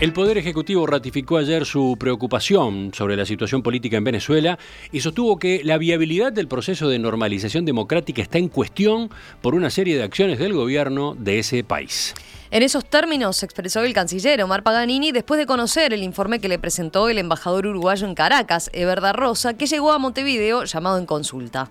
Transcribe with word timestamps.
El 0.00 0.14
Poder 0.14 0.38
Ejecutivo 0.38 0.86
ratificó 0.86 1.36
ayer 1.36 1.66
su 1.66 1.94
preocupación 2.00 2.90
sobre 2.94 3.18
la 3.18 3.26
situación 3.26 3.62
política 3.62 3.98
en 3.98 4.04
Venezuela 4.04 4.58
y 4.90 5.00
sostuvo 5.02 5.38
que 5.38 5.60
la 5.62 5.76
viabilidad 5.76 6.32
del 6.32 6.48
proceso 6.48 6.88
de 6.88 6.98
normalización 6.98 7.66
democrática 7.66 8.22
está 8.22 8.38
en 8.38 8.48
cuestión 8.48 9.10
por 9.42 9.54
una 9.54 9.68
serie 9.68 9.98
de 9.98 10.02
acciones 10.02 10.38
del 10.38 10.54
gobierno 10.54 11.14
de 11.18 11.40
ese 11.40 11.64
país. 11.64 12.14
En 12.52 12.64
esos 12.64 12.84
términos 12.84 13.44
expresó 13.44 13.84
el 13.84 13.92
canciller 13.92 14.42
Omar 14.42 14.64
Paganini 14.64 15.12
después 15.12 15.38
de 15.38 15.46
conocer 15.46 15.92
el 15.92 16.02
informe 16.02 16.40
que 16.40 16.48
le 16.48 16.58
presentó 16.58 17.08
el 17.08 17.18
embajador 17.18 17.66
uruguayo 17.66 18.08
en 18.08 18.16
Caracas, 18.16 18.70
Everda 18.72 19.12
Rosa, 19.12 19.54
que 19.54 19.66
llegó 19.66 19.92
a 19.92 19.98
Montevideo 19.98 20.64
llamado 20.64 20.98
en 20.98 21.06
consulta. 21.06 21.70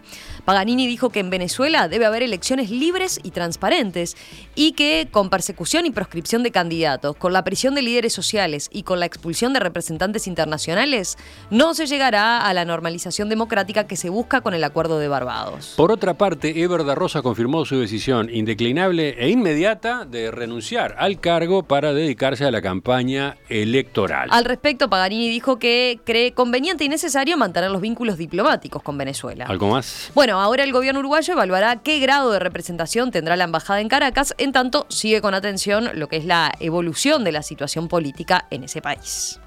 Paganini 0.49 0.87
dijo 0.87 1.11
que 1.11 1.19
en 1.19 1.29
Venezuela 1.29 1.87
debe 1.87 2.07
haber 2.07 2.23
elecciones 2.23 2.71
libres 2.71 3.19
y 3.21 3.29
transparentes 3.29 4.17
y 4.55 4.71
que 4.71 5.07
con 5.11 5.29
persecución 5.29 5.85
y 5.85 5.91
proscripción 5.91 6.41
de 6.41 6.49
candidatos, 6.49 7.15
con 7.17 7.33
la 7.33 7.43
prisión 7.43 7.75
de 7.75 7.83
líderes 7.83 8.13
sociales 8.13 8.67
y 8.73 8.81
con 8.81 8.99
la 8.99 9.05
expulsión 9.05 9.53
de 9.53 9.59
representantes 9.59 10.25
internacionales, 10.25 11.19
no 11.51 11.75
se 11.75 11.85
llegará 11.85 12.47
a 12.47 12.53
la 12.55 12.65
normalización 12.65 13.29
democrática 13.29 13.85
que 13.85 13.95
se 13.95 14.09
busca 14.09 14.41
con 14.41 14.55
el 14.55 14.63
acuerdo 14.63 14.97
de 14.97 15.07
Barbados. 15.07 15.75
Por 15.77 15.91
otra 15.91 16.15
parte, 16.15 16.63
Everda 16.63 16.95
Rosa 16.95 17.21
confirmó 17.21 17.63
su 17.63 17.79
decisión 17.79 18.27
indeclinable 18.33 19.23
e 19.23 19.29
inmediata 19.29 20.03
de 20.03 20.31
renunciar 20.31 20.95
al 20.97 21.19
cargo 21.19 21.61
para 21.61 21.93
dedicarse 21.93 22.43
a 22.45 22.49
la 22.49 22.63
campaña 22.63 23.37
electoral. 23.49 24.29
Al 24.31 24.45
respecto, 24.45 24.89
Paganini 24.89 25.29
dijo 25.29 25.59
que 25.59 25.99
cree 26.03 26.31
conveniente 26.31 26.85
y 26.85 26.89
necesario 26.89 27.37
mantener 27.37 27.69
los 27.69 27.81
vínculos 27.81 28.17
diplomáticos 28.17 28.81
con 28.81 28.97
Venezuela. 28.97 29.45
¿Algo 29.45 29.69
más? 29.69 30.11
Bueno, 30.15 30.38
ahora 30.39 30.63
el 30.63 30.71
gobierno 30.71 30.99
uruguayo 30.99 31.33
evaluará 31.33 31.77
qué 31.77 31.99
grado 31.99 32.31
de 32.31 32.39
representación 32.39 33.11
tendrá 33.11 33.35
la 33.35 33.45
embajada 33.45 33.81
en 33.81 33.89
Caracas, 33.89 34.33
en 34.37 34.51
tanto 34.51 34.85
sigue 34.89 35.21
con 35.21 35.33
atención 35.33 35.89
lo 35.93 36.07
que 36.07 36.17
es 36.17 36.25
la 36.25 36.53
evolución 36.59 37.23
de 37.23 37.31
la 37.31 37.43
situación 37.43 37.87
política 37.87 38.45
en 38.49 38.63
ese 38.63 38.81
país. 38.81 39.39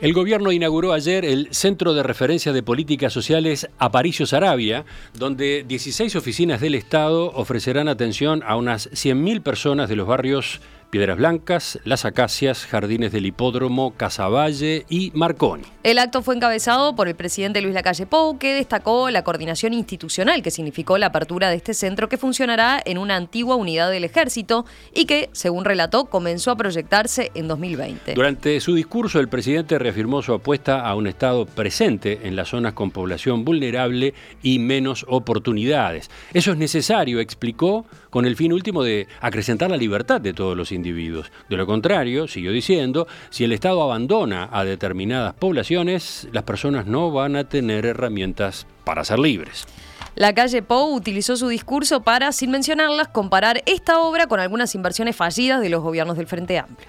El 0.00 0.12
gobierno 0.12 0.52
inauguró 0.52 0.92
ayer 0.92 1.24
el 1.24 1.48
Centro 1.50 1.92
de 1.92 2.04
Referencia 2.04 2.52
de 2.52 2.62
Políticas 2.62 3.12
Sociales 3.12 3.68
Aparicio 3.78 4.26
Sarabia, 4.26 4.84
donde 5.14 5.64
16 5.66 6.14
oficinas 6.14 6.60
del 6.60 6.76
Estado 6.76 7.32
ofrecerán 7.34 7.88
atención 7.88 8.44
a 8.46 8.54
unas 8.54 8.88
100.000 8.92 9.42
personas 9.42 9.88
de 9.88 9.96
los 9.96 10.06
barrios 10.06 10.60
Piedras 10.90 11.18
Blancas, 11.18 11.78
Las 11.84 12.06
Acacias, 12.06 12.64
Jardines 12.64 13.12
del 13.12 13.26
Hipódromo, 13.26 13.92
Casavalle 13.94 14.86
y 14.88 15.10
Marconi. 15.14 15.64
El 15.82 15.98
acto 15.98 16.22
fue 16.22 16.34
encabezado 16.34 16.96
por 16.96 17.08
el 17.08 17.14
presidente 17.14 17.60
Luis 17.60 17.74
Lacalle 17.74 18.06
Pou, 18.06 18.38
que 18.38 18.54
destacó 18.54 19.10
la 19.10 19.22
coordinación 19.22 19.74
institucional 19.74 20.42
que 20.42 20.50
significó 20.50 20.96
la 20.96 21.06
apertura 21.06 21.50
de 21.50 21.56
este 21.56 21.74
centro 21.74 22.08
que 22.08 22.16
funcionará 22.16 22.80
en 22.82 22.96
una 22.96 23.16
antigua 23.16 23.56
unidad 23.56 23.90
del 23.90 24.04
ejército 24.04 24.64
y 24.94 25.04
que, 25.04 25.28
según 25.32 25.66
relató, 25.66 26.06
comenzó 26.06 26.52
a 26.52 26.56
proyectarse 26.56 27.32
en 27.34 27.48
2020. 27.48 28.14
Durante 28.14 28.58
su 28.60 28.74
discurso, 28.74 29.20
el 29.20 29.28
presidente 29.28 29.78
reafirmó 29.78 30.22
su 30.22 30.32
apuesta 30.32 30.80
a 30.80 30.94
un 30.94 31.06
Estado 31.06 31.44
presente 31.44 32.20
en 32.22 32.34
las 32.34 32.48
zonas 32.48 32.72
con 32.72 32.90
población 32.90 33.44
vulnerable 33.44 34.14
y 34.42 34.58
menos 34.58 35.04
oportunidades. 35.08 36.10
Eso 36.32 36.52
es 36.52 36.58
necesario, 36.58 37.20
explicó, 37.20 37.84
con 38.10 38.26
el 38.26 38.36
fin 38.36 38.52
último 38.52 38.82
de 38.82 39.06
acrecentar 39.20 39.70
la 39.70 39.76
libertad 39.76 40.20
de 40.20 40.32
todos 40.32 40.56
los 40.56 40.72
individuos. 40.72 41.30
De 41.48 41.56
lo 41.56 41.66
contrario, 41.66 42.28
siguió 42.28 42.52
diciendo, 42.52 43.06
si 43.30 43.44
el 43.44 43.52
Estado 43.52 43.82
abandona 43.82 44.48
a 44.52 44.64
determinadas 44.64 45.34
poblaciones, 45.34 46.28
las 46.32 46.44
personas 46.44 46.86
no 46.86 47.10
van 47.10 47.36
a 47.36 47.44
tener 47.44 47.86
herramientas 47.86 48.66
para 48.84 49.04
ser 49.04 49.18
libres. 49.18 49.66
La 50.14 50.34
calle 50.34 50.62
Pou 50.62 50.94
utilizó 50.94 51.36
su 51.36 51.48
discurso 51.48 52.02
para, 52.02 52.32
sin 52.32 52.50
mencionarlas, 52.50 53.08
comparar 53.08 53.62
esta 53.66 54.00
obra 54.00 54.26
con 54.26 54.40
algunas 54.40 54.74
inversiones 54.74 55.14
fallidas 55.14 55.60
de 55.60 55.68
los 55.68 55.82
gobiernos 55.82 56.16
del 56.16 56.26
Frente 56.26 56.58
Amplio. 56.58 56.88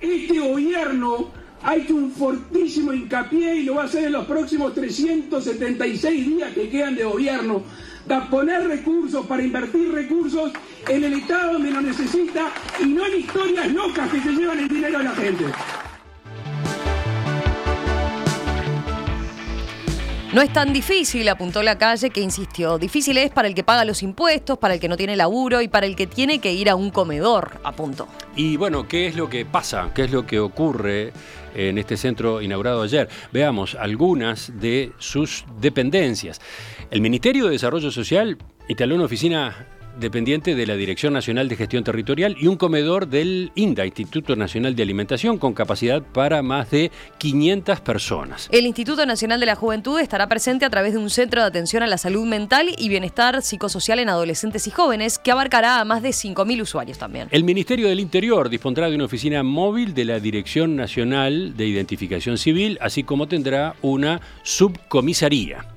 Este 0.00 0.38
gobierno 0.38 1.28
ha 1.62 1.76
hecho 1.76 1.94
un 1.94 2.10
fortísimo 2.10 2.92
hincapié 2.92 3.56
y 3.56 3.64
lo 3.64 3.76
va 3.76 3.82
a 3.82 3.84
hacer 3.86 4.04
en 4.04 4.12
los 4.12 4.26
próximos 4.26 4.74
376 4.74 6.26
días 6.26 6.52
que 6.52 6.68
quedan 6.68 6.94
de 6.94 7.04
gobierno 7.04 7.62
de 8.06 8.20
poner 8.30 8.66
recursos, 8.68 9.26
para 9.26 9.42
invertir 9.42 9.92
recursos 9.92 10.52
en 10.88 11.04
el 11.04 11.14
Estado 11.14 11.54
donde 11.54 11.70
lo 11.70 11.80
necesita 11.80 12.52
y 12.80 12.86
no 12.86 13.04
en 13.06 13.20
historias 13.20 13.72
locas 13.72 14.10
que 14.10 14.20
se 14.20 14.32
llevan 14.32 14.58
el 14.58 14.68
dinero 14.68 14.98
a 14.98 15.02
la 15.02 15.10
gente. 15.12 15.44
No 20.36 20.42
es 20.42 20.52
tan 20.52 20.70
difícil, 20.70 21.26
apuntó 21.30 21.62
la 21.62 21.78
calle, 21.78 22.10
que 22.10 22.20
insistió. 22.20 22.76
Difícil 22.76 23.16
es 23.16 23.30
para 23.30 23.48
el 23.48 23.54
que 23.54 23.64
paga 23.64 23.86
los 23.86 24.02
impuestos, 24.02 24.58
para 24.58 24.74
el 24.74 24.80
que 24.80 24.86
no 24.86 24.98
tiene 24.98 25.16
laburo 25.16 25.62
y 25.62 25.68
para 25.68 25.86
el 25.86 25.96
que 25.96 26.06
tiene 26.06 26.40
que 26.40 26.52
ir 26.52 26.68
a 26.68 26.74
un 26.74 26.90
comedor, 26.90 27.58
apuntó. 27.64 28.06
Y 28.36 28.58
bueno, 28.58 28.86
¿qué 28.86 29.06
es 29.06 29.16
lo 29.16 29.30
que 29.30 29.46
pasa? 29.46 29.92
¿Qué 29.94 30.04
es 30.04 30.10
lo 30.10 30.26
que 30.26 30.38
ocurre 30.38 31.14
en 31.54 31.78
este 31.78 31.96
centro 31.96 32.42
inaugurado 32.42 32.82
ayer? 32.82 33.08
Veamos 33.32 33.76
algunas 33.76 34.52
de 34.60 34.92
sus 34.98 35.46
dependencias. 35.58 36.38
El 36.90 37.00
Ministerio 37.00 37.46
de 37.46 37.52
Desarrollo 37.52 37.90
Social 37.90 38.36
instaló 38.68 38.94
una 38.96 39.06
oficina 39.06 39.66
dependiente 39.98 40.54
de 40.54 40.66
la 40.66 40.76
Dirección 40.76 41.12
Nacional 41.12 41.48
de 41.48 41.56
Gestión 41.56 41.84
Territorial 41.84 42.36
y 42.38 42.46
un 42.46 42.56
comedor 42.56 43.08
del 43.08 43.52
INDA, 43.54 43.86
Instituto 43.86 44.36
Nacional 44.36 44.74
de 44.74 44.82
Alimentación, 44.82 45.38
con 45.38 45.54
capacidad 45.54 46.02
para 46.02 46.42
más 46.42 46.70
de 46.70 46.90
500 47.18 47.80
personas. 47.80 48.48
El 48.52 48.66
Instituto 48.66 49.06
Nacional 49.06 49.40
de 49.40 49.46
la 49.46 49.54
Juventud 49.54 49.98
estará 50.00 50.28
presente 50.28 50.64
a 50.64 50.70
través 50.70 50.92
de 50.92 50.98
un 50.98 51.10
centro 51.10 51.40
de 51.40 51.48
atención 51.48 51.82
a 51.82 51.86
la 51.86 51.98
salud 51.98 52.26
mental 52.26 52.68
y 52.76 52.88
bienestar 52.88 53.42
psicosocial 53.42 53.98
en 53.98 54.08
adolescentes 54.08 54.66
y 54.66 54.70
jóvenes, 54.70 55.18
que 55.18 55.30
abarcará 55.30 55.80
a 55.80 55.84
más 55.84 56.02
de 56.02 56.10
5.000 56.10 56.62
usuarios 56.62 56.98
también. 56.98 57.28
El 57.30 57.44
Ministerio 57.44 57.88
del 57.88 58.00
Interior 58.00 58.48
dispondrá 58.48 58.88
de 58.88 58.94
una 58.94 59.04
oficina 59.04 59.42
móvil 59.42 59.94
de 59.94 60.04
la 60.04 60.20
Dirección 60.20 60.76
Nacional 60.76 61.56
de 61.56 61.66
Identificación 61.66 62.38
Civil, 62.38 62.78
así 62.80 63.02
como 63.02 63.28
tendrá 63.28 63.74
una 63.82 64.20
subcomisaría. 64.42 65.75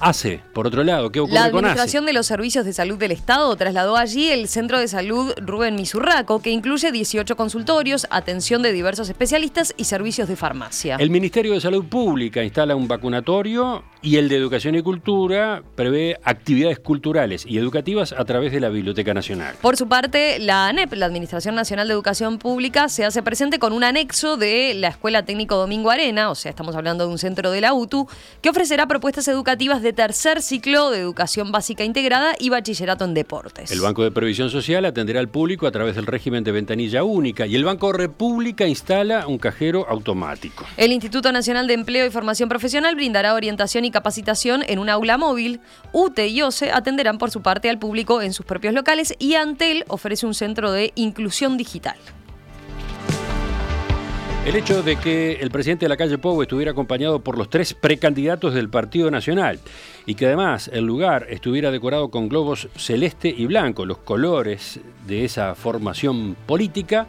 ACE, 0.00 0.42
por 0.54 0.66
otro 0.66 0.82
lado, 0.82 1.12
¿qué 1.12 1.20
ocurre 1.20 1.34
La 1.34 1.50
con 1.50 1.64
Administración 1.64 2.04
ACE? 2.04 2.06
de 2.06 2.12
los 2.14 2.26
Servicios 2.26 2.64
de 2.64 2.72
Salud 2.72 2.98
del 2.98 3.12
Estado 3.12 3.54
trasladó 3.56 3.96
allí 3.96 4.28
el 4.28 4.48
Centro 4.48 4.78
de 4.78 4.88
Salud 4.88 5.32
Rubén 5.36 5.74
Misurraco, 5.74 6.40
que 6.40 6.50
incluye 6.50 6.90
18 6.90 7.36
consultorios, 7.36 8.06
atención 8.10 8.62
de 8.62 8.72
diversos 8.72 9.08
especialistas 9.08 9.74
y 9.76 9.84
servicios 9.84 10.28
de 10.28 10.36
farmacia. 10.36 10.96
El 10.96 11.10
Ministerio 11.10 11.52
de 11.52 11.60
Salud 11.60 11.84
Pública 11.84 12.42
instala 12.42 12.74
un 12.76 12.88
vacunatorio 12.88 13.84
y 14.02 14.16
el 14.16 14.28
de 14.28 14.36
Educación 14.36 14.74
y 14.74 14.82
Cultura 14.82 15.62
prevé 15.74 16.16
actividades 16.24 16.78
culturales 16.78 17.44
y 17.46 17.58
educativas 17.58 18.14
a 18.16 18.24
través 18.24 18.52
de 18.52 18.60
la 18.60 18.70
Biblioteca 18.70 19.12
Nacional. 19.12 19.54
Por 19.60 19.76
su 19.76 19.88
parte, 19.88 20.38
la 20.38 20.68
ANEP, 20.68 20.94
la 20.94 21.06
Administración 21.06 21.54
Nacional 21.54 21.88
de 21.88 21.94
Educación 21.94 22.38
Pública, 22.38 22.88
se 22.88 23.04
hace 23.04 23.22
presente 23.22 23.58
con 23.58 23.72
un 23.72 23.84
anexo 23.84 24.36
de 24.36 24.72
la 24.74 24.88
Escuela 24.88 25.24
Técnico 25.24 25.56
Domingo 25.56 25.90
Arena, 25.90 26.30
o 26.30 26.34
sea, 26.34 26.50
estamos 26.50 26.74
hablando 26.74 27.06
de 27.06 27.12
un 27.12 27.18
centro 27.18 27.50
de 27.50 27.60
la 27.60 27.74
UTU, 27.74 28.08
que 28.40 28.48
ofrecerá 28.48 28.86
propuestas 28.86 29.28
educativas 29.28 29.82
de 29.82 29.89
tercer 29.92 30.42
ciclo 30.42 30.90
de 30.90 30.98
educación 30.98 31.52
básica 31.52 31.84
integrada 31.84 32.34
y 32.38 32.48
bachillerato 32.50 33.04
en 33.04 33.14
deportes. 33.14 33.70
El 33.70 33.80
Banco 33.80 34.02
de 34.02 34.10
Previsión 34.10 34.50
Social 34.50 34.84
atenderá 34.84 35.20
al 35.20 35.28
público 35.28 35.66
a 35.66 35.70
través 35.70 35.96
del 35.96 36.06
régimen 36.06 36.44
de 36.44 36.52
ventanilla 36.52 37.04
única 37.04 37.46
y 37.46 37.56
el 37.56 37.64
Banco 37.64 37.92
República 37.92 38.66
instala 38.66 39.26
un 39.26 39.38
cajero 39.38 39.86
automático. 39.88 40.66
El 40.76 40.92
Instituto 40.92 41.32
Nacional 41.32 41.66
de 41.66 41.74
Empleo 41.74 42.06
y 42.06 42.10
Formación 42.10 42.48
Profesional 42.48 42.94
brindará 42.94 43.34
orientación 43.34 43.84
y 43.84 43.90
capacitación 43.90 44.62
en 44.66 44.78
un 44.78 44.88
aula 44.88 45.18
móvil. 45.18 45.60
UTE 45.92 46.28
y 46.28 46.42
OCE 46.42 46.70
atenderán 46.70 47.18
por 47.18 47.30
su 47.30 47.42
parte 47.42 47.70
al 47.70 47.78
público 47.78 48.22
en 48.22 48.32
sus 48.32 48.46
propios 48.46 48.74
locales 48.74 49.14
y 49.18 49.34
Antel 49.34 49.84
ofrece 49.88 50.26
un 50.26 50.34
centro 50.34 50.72
de 50.72 50.92
inclusión 50.94 51.56
digital. 51.56 51.96
El 54.46 54.56
hecho 54.56 54.82
de 54.82 54.96
que 54.96 55.32
el 55.32 55.50
presidente 55.50 55.84
de 55.84 55.90
la 55.90 55.98
calle 55.98 56.16
Pou 56.16 56.40
estuviera 56.40 56.72
acompañado 56.72 57.20
por 57.20 57.36
los 57.36 57.50
tres 57.50 57.74
precandidatos 57.74 58.54
del 58.54 58.70
Partido 58.70 59.10
Nacional 59.10 59.60
y 60.06 60.14
que 60.14 60.26
además 60.26 60.70
el 60.72 60.86
lugar 60.86 61.26
estuviera 61.28 61.70
decorado 61.70 62.10
con 62.10 62.30
globos 62.30 62.68
celeste 62.74 63.28
y 63.28 63.44
blanco, 63.44 63.84
los 63.84 63.98
colores 63.98 64.80
de 65.06 65.26
esa 65.26 65.54
formación 65.54 66.36
política, 66.46 67.06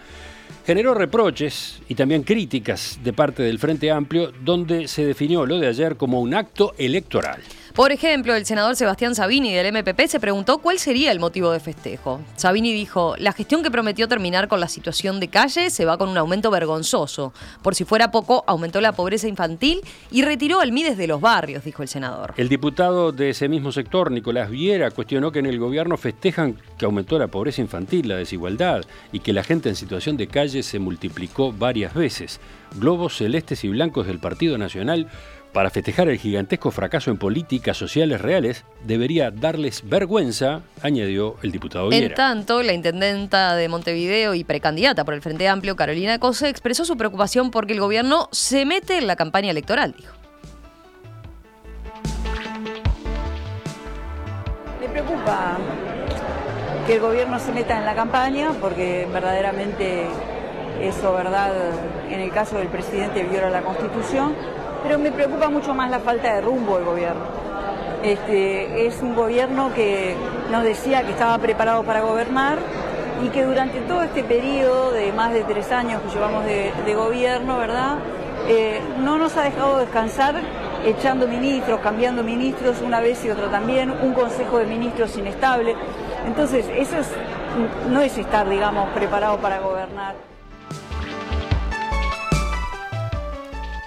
generó 0.65 0.93
reproches 0.93 1.81
y 1.87 1.95
también 1.95 2.23
críticas 2.23 2.99
de 3.01 3.13
parte 3.13 3.43
del 3.43 3.59
Frente 3.59 3.89
Amplio, 3.91 4.33
donde 4.43 4.89
se 4.89 5.05
definió 5.05 5.45
lo 5.45 5.57
de 5.57 5.67
ayer 5.67 5.95
como 5.95 6.19
un 6.19 6.33
acto 6.33 6.73
electoral. 6.77 7.41
Por 7.73 7.93
ejemplo, 7.93 8.35
el 8.35 8.45
senador 8.45 8.75
Sebastián 8.75 9.15
Sabini 9.15 9.53
del 9.53 9.71
MPP 9.71 10.07
se 10.07 10.19
preguntó 10.19 10.57
cuál 10.57 10.77
sería 10.77 11.09
el 11.09 11.21
motivo 11.21 11.51
de 11.51 11.61
festejo. 11.61 12.19
Sabini 12.35 12.73
dijo, 12.73 13.15
la 13.17 13.31
gestión 13.31 13.63
que 13.63 13.71
prometió 13.71 14.09
terminar 14.09 14.49
con 14.49 14.59
la 14.59 14.67
situación 14.67 15.21
de 15.21 15.29
calle 15.29 15.69
se 15.69 15.85
va 15.85 15.97
con 15.97 16.09
un 16.09 16.17
aumento 16.17 16.51
vergonzoso. 16.51 17.33
Por 17.61 17.73
si 17.73 17.85
fuera 17.85 18.11
poco, 18.11 18.43
aumentó 18.45 18.81
la 18.81 18.91
pobreza 18.91 19.29
infantil 19.29 19.79
y 20.11 20.23
retiró 20.23 20.59
al 20.59 20.73
MIDES 20.73 20.97
de 20.97 21.07
los 21.07 21.21
barrios, 21.21 21.63
dijo 21.63 21.81
el 21.81 21.87
senador. 21.87 22.33
El 22.35 22.49
diputado 22.49 23.13
de 23.13 23.29
ese 23.29 23.47
mismo 23.47 23.71
sector, 23.71 24.11
Nicolás 24.11 24.49
Viera, 24.49 24.91
cuestionó 24.91 25.31
que 25.31 25.39
en 25.39 25.45
el 25.45 25.57
gobierno 25.57 25.95
festejan 25.95 26.57
que 26.77 26.83
aumentó 26.83 27.17
la 27.17 27.27
pobreza 27.27 27.61
infantil, 27.61 28.09
la 28.09 28.17
desigualdad 28.17 28.81
y 29.13 29.21
que 29.21 29.31
la 29.31 29.45
gente 29.45 29.69
en 29.69 29.77
situación 29.77 30.17
de 30.17 30.27
calle 30.27 30.61
se 30.61 30.79
multiplicó 30.79 31.53
varias 31.53 31.93
veces. 31.93 32.41
Globos 32.75 33.17
celestes 33.17 33.63
y 33.63 33.69
blancos 33.69 34.07
del 34.07 34.19
Partido 34.19 34.57
Nacional 34.57 35.07
para 35.53 35.69
festejar 35.69 36.07
el 36.07 36.17
gigantesco 36.17 36.71
fracaso 36.71 37.11
en 37.11 37.17
políticas 37.17 37.75
sociales 37.77 38.21
reales, 38.21 38.63
debería 38.85 39.31
darles 39.31 39.87
vergüenza, 39.87 40.61
añadió 40.81 41.35
el 41.43 41.51
diputado 41.51 41.89
Viera. 41.89 42.07
En 42.07 42.13
tanto, 42.13 42.63
la 42.63 42.73
intendenta 42.73 43.55
de 43.55 43.67
Montevideo 43.67 44.33
y 44.33 44.43
precandidata 44.43 45.03
por 45.03 45.13
el 45.13 45.21
Frente 45.21 45.47
Amplio, 45.47 45.75
Carolina 45.75 46.19
Cose, 46.19 46.47
expresó 46.47 46.85
su 46.85 46.95
preocupación 46.95 47.51
porque 47.51 47.73
el 47.73 47.79
gobierno 47.79 48.29
se 48.31 48.65
mete 48.65 48.97
en 48.97 49.07
la 49.07 49.15
campaña 49.15 49.51
electoral, 49.51 49.93
dijo. 49.97 50.13
Me 54.79 54.87
preocupa 54.87 55.57
que 56.87 56.95
el 56.95 57.01
gobierno 57.01 57.39
se 57.39 57.51
meta 57.51 57.77
en 57.77 57.85
la 57.85 57.93
campaña 57.93 58.53
porque 58.59 59.07
verdaderamente 59.11 60.05
eso, 60.81 61.13
¿verdad? 61.13 61.51
En 62.09 62.21
el 62.21 62.31
caso 62.31 62.57
del 62.57 62.69
presidente 62.69 63.23
viola 63.23 63.49
la 63.49 63.61
Constitución 63.61 64.33
pero 64.83 64.99
me 64.99 65.11
preocupa 65.11 65.49
mucho 65.49 65.73
más 65.73 65.89
la 65.89 65.99
falta 65.99 66.33
de 66.33 66.41
rumbo 66.41 66.75
del 66.75 66.85
gobierno. 66.85 67.21
Este, 68.03 68.87
es 68.87 69.01
un 69.01 69.15
gobierno 69.15 69.71
que 69.73 70.15
nos 70.51 70.63
decía 70.63 71.03
que 71.03 71.11
estaba 71.11 71.37
preparado 71.37 71.83
para 71.83 72.01
gobernar 72.01 72.57
y 73.23 73.29
que 73.29 73.43
durante 73.43 73.79
todo 73.81 74.01
este 74.01 74.23
periodo 74.23 74.91
de 74.91 75.11
más 75.13 75.33
de 75.33 75.43
tres 75.43 75.71
años 75.71 76.01
que 76.01 76.09
llevamos 76.09 76.43
de, 76.45 76.95
gobierno, 76.95 77.57
¿verdad? 77.57 77.97
Eh, 78.47 78.81
no 78.99 79.17
nos 79.17 79.37
ha 79.37 79.43
dejado 79.43 79.77
descansar 79.77 80.35
echando 80.83 81.27
ministros, 81.27 81.79
cambiando 81.81 82.23
ministros 82.23 82.81
una 82.81 82.99
vez 82.99 83.23
y 83.23 83.29
otra 83.29 83.49
también, 83.49 83.91
un 83.91 84.13
consejo 84.13 84.57
de 84.57 84.65
ministros 84.65 85.15
inestable. 85.17 85.75
Entonces, 86.25 86.65
eso 86.75 86.95
no 87.89 88.01
es 88.01 88.17
estar, 88.17 88.49
digamos, 88.49 88.89
preparado 88.89 89.37
para 89.37 89.59
gobernar. 89.59 90.30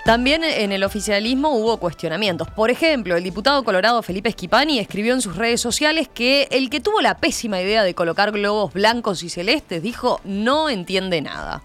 También 0.05 0.45
en 0.45 0.71
el 0.71 0.85
oficialismo 0.85 1.57
hubo 1.57 1.79
cuestionamientos. 1.79 2.49
Por 2.51 2.71
ejemplo, 2.71 3.17
el 3.17 3.25
diputado 3.25 3.65
colorado 3.65 4.03
Felipe 4.03 4.31
Schipani 4.31 4.79
escribió 4.79 5.15
en 5.15 5.23
sus 5.23 5.37
redes 5.37 5.63
sociales 5.63 6.09
que 6.13 6.47
el 6.51 6.69
que 6.69 6.81
tuvo 6.81 7.01
la 7.01 7.17
pésima 7.17 7.59
idea 7.59 7.83
de 7.83 7.95
colocar 7.95 8.31
globos 8.31 8.75
blancos 8.75 9.23
y 9.23 9.31
celestes 9.31 9.83
dijo 9.83 10.21
no 10.25 10.69
entiende 10.69 11.23
nada. 11.23 11.63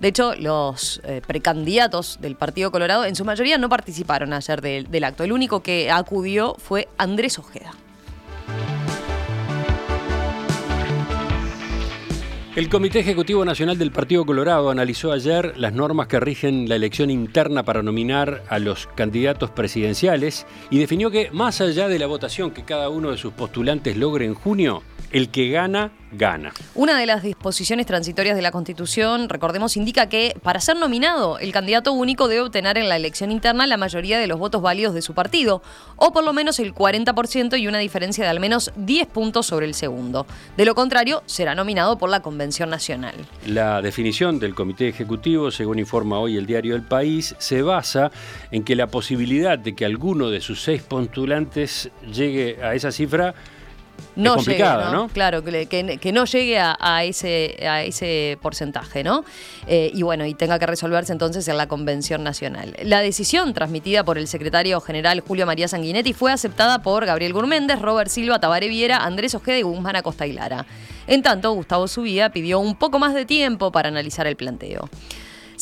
De 0.00 0.08
hecho, 0.08 0.34
los 0.34 1.02
eh, 1.04 1.20
precandidatos 1.26 2.18
del 2.22 2.34
Partido 2.34 2.72
Colorado 2.72 3.04
en 3.04 3.14
su 3.14 3.26
mayoría 3.26 3.58
no 3.58 3.68
participaron 3.68 4.32
ayer 4.32 4.62
del 4.62 5.04
acto. 5.04 5.22
El 5.22 5.32
único 5.32 5.62
que 5.62 5.90
acudió 5.90 6.56
fue 6.58 6.88
Andrés 6.96 7.38
Ojeda. 7.38 7.72
El 12.54 12.68
Comité 12.68 12.98
Ejecutivo 12.98 13.46
Nacional 13.46 13.78
del 13.78 13.92
Partido 13.92 14.26
Colorado 14.26 14.68
analizó 14.68 15.10
ayer 15.10 15.54
las 15.56 15.72
normas 15.72 16.06
que 16.06 16.20
rigen 16.20 16.68
la 16.68 16.76
elección 16.76 17.10
interna 17.10 17.62
para 17.62 17.82
nominar 17.82 18.42
a 18.50 18.58
los 18.58 18.88
candidatos 18.88 19.48
presidenciales 19.48 20.46
y 20.68 20.78
definió 20.78 21.10
que, 21.10 21.30
más 21.30 21.62
allá 21.62 21.88
de 21.88 21.98
la 21.98 22.06
votación 22.06 22.50
que 22.50 22.62
cada 22.62 22.90
uno 22.90 23.10
de 23.10 23.16
sus 23.16 23.32
postulantes 23.32 23.96
logre 23.96 24.26
en 24.26 24.34
junio, 24.34 24.82
el 25.12 25.28
que 25.28 25.50
gana 25.50 25.92
gana. 26.12 26.52
Una 26.74 26.98
de 26.98 27.06
las 27.06 27.22
disposiciones 27.22 27.86
transitorias 27.86 28.36
de 28.36 28.42
la 28.42 28.50
Constitución, 28.50 29.28
recordemos, 29.28 29.76
indica 29.76 30.08
que 30.08 30.34
para 30.42 30.60
ser 30.60 30.76
nominado, 30.76 31.38
el 31.38 31.52
candidato 31.52 31.92
único 31.92 32.28
debe 32.28 32.42
obtener 32.42 32.76
en 32.78 32.88
la 32.88 32.96
elección 32.96 33.30
interna 33.30 33.66
la 33.66 33.76
mayoría 33.76 34.18
de 34.18 34.26
los 34.26 34.38
votos 34.38 34.62
válidos 34.62 34.94
de 34.94 35.02
su 35.02 35.14
partido, 35.14 35.62
o 35.96 36.12
por 36.12 36.24
lo 36.24 36.32
menos 36.32 36.58
el 36.58 36.74
40% 36.74 37.58
y 37.58 37.66
una 37.66 37.78
diferencia 37.78 38.24
de 38.24 38.30
al 38.30 38.40
menos 38.40 38.72
10 38.76 39.06
puntos 39.08 39.46
sobre 39.46 39.66
el 39.66 39.74
segundo. 39.74 40.26
De 40.56 40.64
lo 40.64 40.74
contrario, 40.74 41.22
será 41.26 41.54
nominado 41.54 41.96
por 41.98 42.10
la 42.10 42.20
Convención 42.20 42.70
Nacional. 42.70 43.14
La 43.46 43.80
definición 43.80 44.38
del 44.38 44.54
Comité 44.54 44.88
Ejecutivo, 44.88 45.50
según 45.50 45.78
informa 45.78 46.18
hoy 46.18 46.36
el 46.36 46.46
diario 46.46 46.74
El 46.74 46.82
País, 46.82 47.34
se 47.38 47.62
basa 47.62 48.10
en 48.50 48.64
que 48.64 48.76
la 48.76 48.86
posibilidad 48.88 49.58
de 49.58 49.74
que 49.74 49.84
alguno 49.84 50.30
de 50.30 50.40
sus 50.40 50.62
seis 50.62 50.82
postulantes 50.82 51.90
llegue 52.12 52.58
a 52.62 52.74
esa 52.74 52.92
cifra 52.92 53.34
no 54.16 54.36
llegue, 54.36 54.62
¿no? 54.62 55.08
Claro, 55.08 55.42
que, 55.42 56.12
no 56.12 56.24
llegue 56.24 56.58
a, 56.58 57.04
ese, 57.04 57.56
a 57.66 57.82
ese 57.82 58.38
porcentaje, 58.42 59.02
¿no? 59.02 59.24
Eh, 59.66 59.90
y 59.94 60.02
bueno, 60.02 60.26
y 60.26 60.34
tenga 60.34 60.58
que 60.58 60.66
resolverse 60.66 61.12
entonces 61.12 61.46
en 61.48 61.56
la 61.56 61.66
Convención 61.68 62.22
Nacional. 62.22 62.74
La 62.82 63.00
decisión 63.00 63.54
transmitida 63.54 64.04
por 64.04 64.18
el 64.18 64.28
secretario 64.28 64.80
general 64.80 65.20
Julio 65.20 65.46
María 65.46 65.68
Sanguinetti 65.68 66.12
fue 66.12 66.32
aceptada 66.32 66.82
por 66.82 67.06
Gabriel 67.06 67.32
Gurméndez, 67.32 67.80
Robert 67.80 68.10
Silva, 68.10 68.40
Tabaré 68.40 68.68
Viera, 68.68 68.98
Andrés 68.98 69.34
Ojeda 69.34 69.58
y 69.58 69.62
Guzmán 69.62 69.96
Acosta 69.96 70.26
y 70.26 70.32
Lara. 70.32 70.66
En 71.06 71.22
tanto, 71.22 71.52
Gustavo 71.52 71.88
Subía 71.88 72.30
pidió 72.30 72.60
un 72.60 72.76
poco 72.76 72.98
más 72.98 73.14
de 73.14 73.24
tiempo 73.24 73.72
para 73.72 73.88
analizar 73.88 74.26
el 74.26 74.36
planteo. 74.36 74.88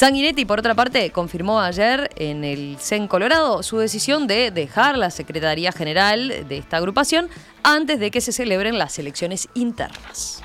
Sanguinetti, 0.00 0.47
por 0.47 0.58
otra 0.61 0.75
parte, 0.75 1.11
confirmó 1.11 1.61
ayer 1.61 2.08
en 2.17 2.43
el 2.43 2.79
CEN 2.79 3.06
Colorado 3.06 3.62
su 3.62 3.76
decisión 3.76 4.26
de 4.26 4.50
dejar 4.50 4.97
la 4.97 5.11
Secretaría 5.11 5.73
General 5.73 6.47
de 6.49 6.56
esta 6.56 6.79
agrupación 6.79 7.29
antes 7.62 8.00
de 8.00 8.11
que 8.11 8.23
se 8.23 8.32
celebren 8.32 8.79
las 8.79 8.99
elecciones 8.99 9.50
internas. 9.52 10.43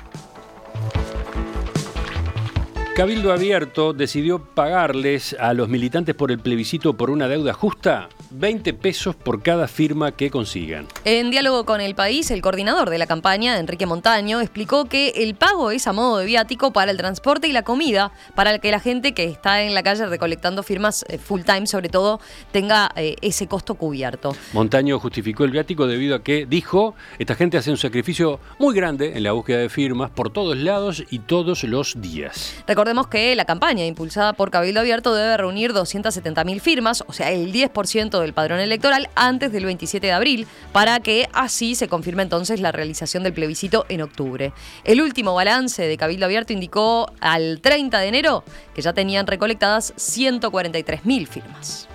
Cabildo 2.94 3.32
Abierto 3.32 3.94
decidió 3.94 4.44
pagarles 4.44 5.34
a 5.40 5.54
los 5.54 5.70
militantes 5.70 6.14
por 6.14 6.30
el 6.30 6.38
plebiscito 6.38 6.92
por 6.92 7.08
una 7.08 7.26
deuda 7.26 7.54
justa 7.54 8.10
20 8.30 8.74
pesos 8.74 9.14
por 9.14 9.42
cada 9.42 9.68
firma 9.68 10.12
que 10.12 10.30
consigan. 10.30 10.86
En 11.04 11.30
diálogo 11.30 11.64
con 11.64 11.80
el 11.80 11.94
país, 11.94 12.30
el 12.30 12.42
coordinador 12.42 12.90
de 12.90 12.98
la 12.98 13.06
campaña, 13.06 13.58
Enrique 13.58 13.86
Montaño, 13.86 14.40
explicó 14.40 14.86
que 14.86 15.08
el 15.16 15.34
pago 15.34 15.70
es 15.70 15.86
a 15.86 15.92
modo 15.92 16.18
de 16.18 16.26
viático 16.26 16.72
para 16.72 16.90
el 16.90 16.96
transporte 16.96 17.48
y 17.48 17.52
la 17.52 17.62
comida, 17.62 18.12
para 18.34 18.58
que 18.58 18.70
la 18.70 18.80
gente 18.80 19.14
que 19.14 19.24
está 19.24 19.62
en 19.62 19.74
la 19.74 19.82
calle 19.82 20.06
recolectando 20.06 20.62
firmas 20.62 21.04
eh, 21.08 21.18
full 21.18 21.42
time, 21.42 21.66
sobre 21.66 21.88
todo, 21.88 22.20
tenga 22.52 22.90
eh, 22.96 23.16
ese 23.20 23.46
costo 23.46 23.74
cubierto. 23.74 24.36
Montaño 24.52 24.98
justificó 24.98 25.44
el 25.44 25.50
viático 25.50 25.86
debido 25.86 26.16
a 26.16 26.22
que, 26.22 26.46
dijo, 26.46 26.94
esta 27.18 27.34
gente 27.34 27.56
hace 27.56 27.70
un 27.70 27.76
sacrificio 27.76 28.40
muy 28.58 28.74
grande 28.74 29.16
en 29.16 29.22
la 29.22 29.32
búsqueda 29.32 29.58
de 29.58 29.68
firmas 29.68 30.10
por 30.10 30.30
todos 30.30 30.56
lados 30.56 31.04
y 31.10 31.20
todos 31.20 31.64
los 31.64 32.00
días. 32.00 32.54
Recordemos 32.66 33.08
que 33.08 33.34
la 33.36 33.44
campaña 33.44 33.84
impulsada 33.84 34.32
por 34.32 34.50
Cabildo 34.50 34.80
Abierto 34.80 35.14
debe 35.14 35.36
reunir 35.36 35.72
270.000 35.72 36.60
firmas, 36.60 37.04
o 37.06 37.12
sea, 37.12 37.30
el 37.30 37.52
10% 37.52 38.15
del 38.20 38.32
padrón 38.32 38.60
electoral 38.60 39.08
antes 39.14 39.52
del 39.52 39.64
27 39.64 40.06
de 40.06 40.12
abril, 40.12 40.46
para 40.72 41.00
que 41.00 41.28
así 41.32 41.74
se 41.74 41.88
confirme 41.88 42.22
entonces 42.22 42.60
la 42.60 42.72
realización 42.72 43.22
del 43.22 43.32
plebiscito 43.32 43.86
en 43.88 44.02
octubre. 44.02 44.52
El 44.84 45.00
último 45.00 45.34
balance 45.34 45.82
de 45.82 45.96
Cabildo 45.96 46.26
Abierto 46.26 46.52
indicó 46.52 47.12
al 47.20 47.60
30 47.60 47.98
de 47.98 48.08
enero 48.08 48.44
que 48.74 48.82
ya 48.82 48.92
tenían 48.92 49.26
recolectadas 49.26 49.94
143.000 49.96 51.26
firmas. 51.26 51.88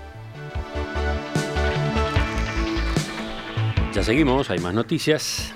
Ya 3.93 4.03
seguimos, 4.03 4.49
hay 4.49 4.59
más 4.59 4.73
noticias. 4.73 5.53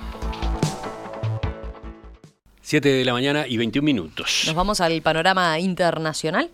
7 2.62 2.90
de 2.90 3.06
la 3.06 3.14
mañana 3.14 3.48
y 3.48 3.58
21 3.58 3.86
minutos. 3.86 4.44
Nos 4.48 4.56
vamos 4.56 4.82
al 4.82 5.02
panorama 5.02 5.60
internacional. 5.60 6.50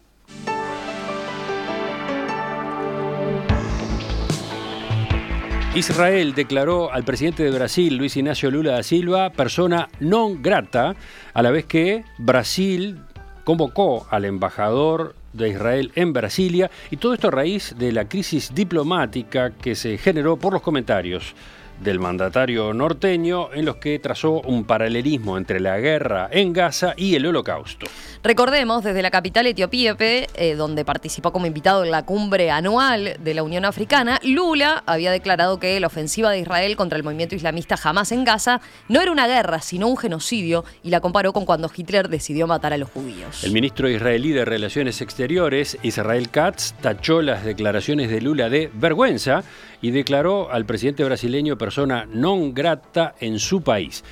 Israel 5.73 6.33
declaró 6.33 6.91
al 6.91 7.05
presidente 7.05 7.43
de 7.43 7.49
Brasil, 7.49 7.95
Luis 7.95 8.17
Ignacio 8.17 8.51
Lula 8.51 8.73
da 8.73 8.83
Silva, 8.83 9.29
persona 9.29 9.87
non 10.01 10.41
grata, 10.41 10.95
a 11.31 11.41
la 11.41 11.49
vez 11.49 11.63
que 11.63 12.03
Brasil 12.17 12.99
convocó 13.45 14.05
al 14.09 14.25
embajador 14.25 15.15
de 15.31 15.47
Israel 15.47 15.93
en 15.95 16.11
Brasilia. 16.11 16.69
Y 16.89 16.97
todo 16.97 17.13
esto 17.13 17.29
a 17.29 17.31
raíz 17.31 17.73
de 17.79 17.93
la 17.93 18.09
crisis 18.09 18.53
diplomática 18.53 19.51
que 19.51 19.75
se 19.75 19.97
generó 19.97 20.35
por 20.35 20.51
los 20.51 20.61
comentarios 20.61 21.35
del 21.81 21.99
mandatario 21.99 22.73
norteño 22.73 23.53
en 23.53 23.65
los 23.65 23.77
que 23.77 23.99
trazó 23.99 24.41
un 24.41 24.63
paralelismo 24.65 25.37
entre 25.37 25.59
la 25.59 25.79
guerra 25.79 26.29
en 26.31 26.53
Gaza 26.53 26.93
y 26.95 27.15
el 27.15 27.25
holocausto. 27.25 27.87
Recordemos, 28.23 28.83
desde 28.83 29.01
la 29.01 29.09
capital 29.09 29.47
etíope, 29.47 30.27
eh, 30.35 30.55
donde 30.55 30.85
participó 30.85 31.31
como 31.31 31.47
invitado 31.47 31.83
en 31.83 31.89
la 31.89 32.03
cumbre 32.05 32.51
anual 32.51 33.15
de 33.19 33.33
la 33.33 33.41
Unión 33.41 33.65
Africana, 33.65 34.19
Lula 34.23 34.83
había 34.85 35.11
declarado 35.11 35.59
que 35.59 35.79
la 35.79 35.87
ofensiva 35.87 36.29
de 36.29 36.39
Israel 36.39 36.75
contra 36.75 36.97
el 36.97 37.03
movimiento 37.03 37.33
islamista 37.33 37.77
jamás 37.77 38.11
en 38.11 38.23
Gaza 38.23 38.61
no 38.87 39.01
era 39.01 39.11
una 39.11 39.27
guerra, 39.27 39.61
sino 39.61 39.87
un 39.87 39.97
genocidio, 39.97 40.63
y 40.83 40.91
la 40.91 41.01
comparó 41.01 41.33
con 41.33 41.45
cuando 41.45 41.71
Hitler 41.75 42.09
decidió 42.09 42.45
matar 42.45 42.73
a 42.73 42.77
los 42.77 42.91
judíos. 42.91 43.43
El 43.43 43.53
ministro 43.53 43.89
israelí 43.89 44.31
de 44.31 44.45
Relaciones 44.45 45.01
Exteriores, 45.01 45.79
Israel 45.81 46.29
Katz, 46.29 46.73
tachó 46.81 47.21
las 47.23 47.43
declaraciones 47.43 48.09
de 48.09 48.21
Lula 48.21 48.49
de 48.49 48.69
vergüenza 48.73 49.43
y 49.81 49.91
declaró 49.91 50.51
al 50.51 50.65
presidente 50.65 51.03
brasileño 51.03 51.57
persona 51.71 52.05
non 52.05 52.51
grata 52.51 53.15
en 53.21 53.39
su 53.39 53.61
país. 53.61 54.03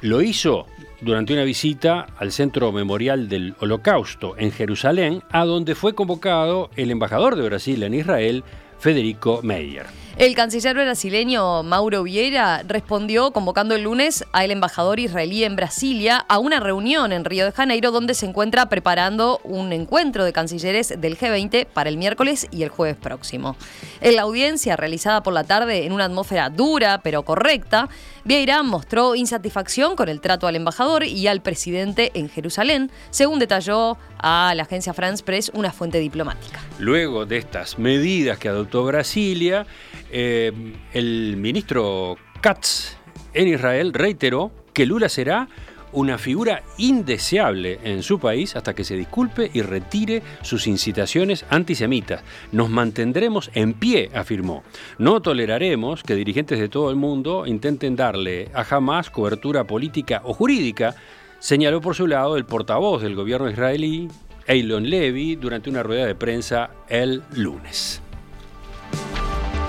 Lo 0.00 0.20
hizo 0.20 0.66
durante 1.00 1.32
una 1.32 1.44
visita 1.44 2.06
al 2.16 2.32
Centro 2.32 2.72
Memorial 2.72 3.28
del 3.28 3.54
Holocausto 3.60 4.34
en 4.36 4.50
Jerusalén, 4.50 5.22
a 5.30 5.44
donde 5.44 5.76
fue 5.76 5.94
convocado 5.94 6.70
el 6.74 6.90
embajador 6.90 7.36
de 7.36 7.44
Brasil 7.44 7.84
en 7.84 7.94
Israel, 7.94 8.42
Federico 8.80 9.40
Meyer. 9.44 10.03
El 10.16 10.36
canciller 10.36 10.76
brasileño 10.76 11.64
Mauro 11.64 12.04
Vieira 12.04 12.62
respondió 12.62 13.32
convocando 13.32 13.74
el 13.74 13.82
lunes 13.82 14.24
al 14.30 14.52
embajador 14.52 15.00
israelí 15.00 15.42
en 15.42 15.56
Brasilia 15.56 16.24
a 16.28 16.38
una 16.38 16.60
reunión 16.60 17.12
en 17.12 17.24
Río 17.24 17.44
de 17.44 17.50
Janeiro 17.50 17.90
donde 17.90 18.14
se 18.14 18.26
encuentra 18.26 18.68
preparando 18.68 19.40
un 19.42 19.72
encuentro 19.72 20.24
de 20.24 20.32
cancilleres 20.32 20.94
del 21.00 21.18
G20 21.18 21.66
para 21.66 21.88
el 21.88 21.96
miércoles 21.96 22.46
y 22.52 22.62
el 22.62 22.68
jueves 22.68 22.96
próximo. 22.96 23.56
En 24.00 24.14
la 24.14 24.22
audiencia 24.22 24.76
realizada 24.76 25.24
por 25.24 25.34
la 25.34 25.42
tarde 25.42 25.84
en 25.84 25.92
una 25.92 26.04
atmósfera 26.04 26.48
dura 26.48 27.00
pero 27.02 27.24
correcta, 27.24 27.88
Vieira 28.22 28.62
mostró 28.62 29.16
insatisfacción 29.16 29.96
con 29.96 30.08
el 30.08 30.20
trato 30.20 30.46
al 30.46 30.54
embajador 30.54 31.02
y 31.02 31.26
al 31.26 31.42
presidente 31.42 32.12
en 32.14 32.28
Jerusalén, 32.28 32.92
según 33.10 33.40
detalló 33.40 33.98
a 34.18 34.54
la 34.54 34.62
agencia 34.62 34.94
France 34.94 35.24
Press 35.24 35.50
una 35.54 35.72
fuente 35.72 35.98
diplomática. 35.98 36.62
Luego 36.78 37.26
de 37.26 37.36
estas 37.38 37.78
medidas 37.78 38.38
que 38.38 38.48
adoptó 38.48 38.84
Brasilia, 38.84 39.66
eh, 40.10 40.52
el 40.92 41.36
ministro 41.36 42.16
Katz 42.40 42.96
en 43.32 43.48
Israel 43.48 43.92
reiteró 43.92 44.52
que 44.72 44.86
Lula 44.86 45.08
será 45.08 45.48
una 45.94 46.18
figura 46.18 46.62
indeseable 46.76 47.78
en 47.84 48.02
su 48.02 48.18
país 48.18 48.56
hasta 48.56 48.74
que 48.74 48.84
se 48.84 48.96
disculpe 48.96 49.50
y 49.54 49.62
retire 49.62 50.22
sus 50.42 50.66
incitaciones 50.66 51.46
antisemitas. 51.48 52.22
Nos 52.52 52.68
mantendremos 52.68 53.50
en 53.54 53.74
pie, 53.74 54.10
afirmó. 54.12 54.64
No 54.98 55.22
toleraremos 55.22 56.02
que 56.02 56.16
dirigentes 56.16 56.58
de 56.58 56.68
todo 56.68 56.90
el 56.90 56.96
mundo 56.96 57.46
intenten 57.46 57.96
darle 57.96 58.50
a 58.54 58.66
Hamas 58.68 59.08
cobertura 59.08 59.64
política 59.64 60.20
o 60.24 60.34
jurídica, 60.34 60.96
señaló 61.38 61.80
por 61.80 61.94
su 61.94 62.06
lado 62.06 62.36
el 62.36 62.44
portavoz 62.44 63.00
del 63.00 63.14
gobierno 63.14 63.48
israelí, 63.48 64.08
Eilon 64.46 64.90
Levy, 64.90 65.36
durante 65.36 65.70
una 65.70 65.82
rueda 65.82 66.06
de 66.06 66.14
prensa 66.14 66.70
el 66.88 67.22
lunes. 67.34 68.02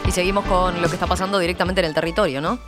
Y 0.07 0.11
seguimos 0.11 0.45
con 0.45 0.81
lo 0.81 0.87
que 0.87 0.93
está 0.93 1.07
pasando 1.07 1.39
directamente 1.39 1.81
en 1.81 1.87
el 1.87 1.93
territorio, 1.93 2.41
¿no? 2.41 2.59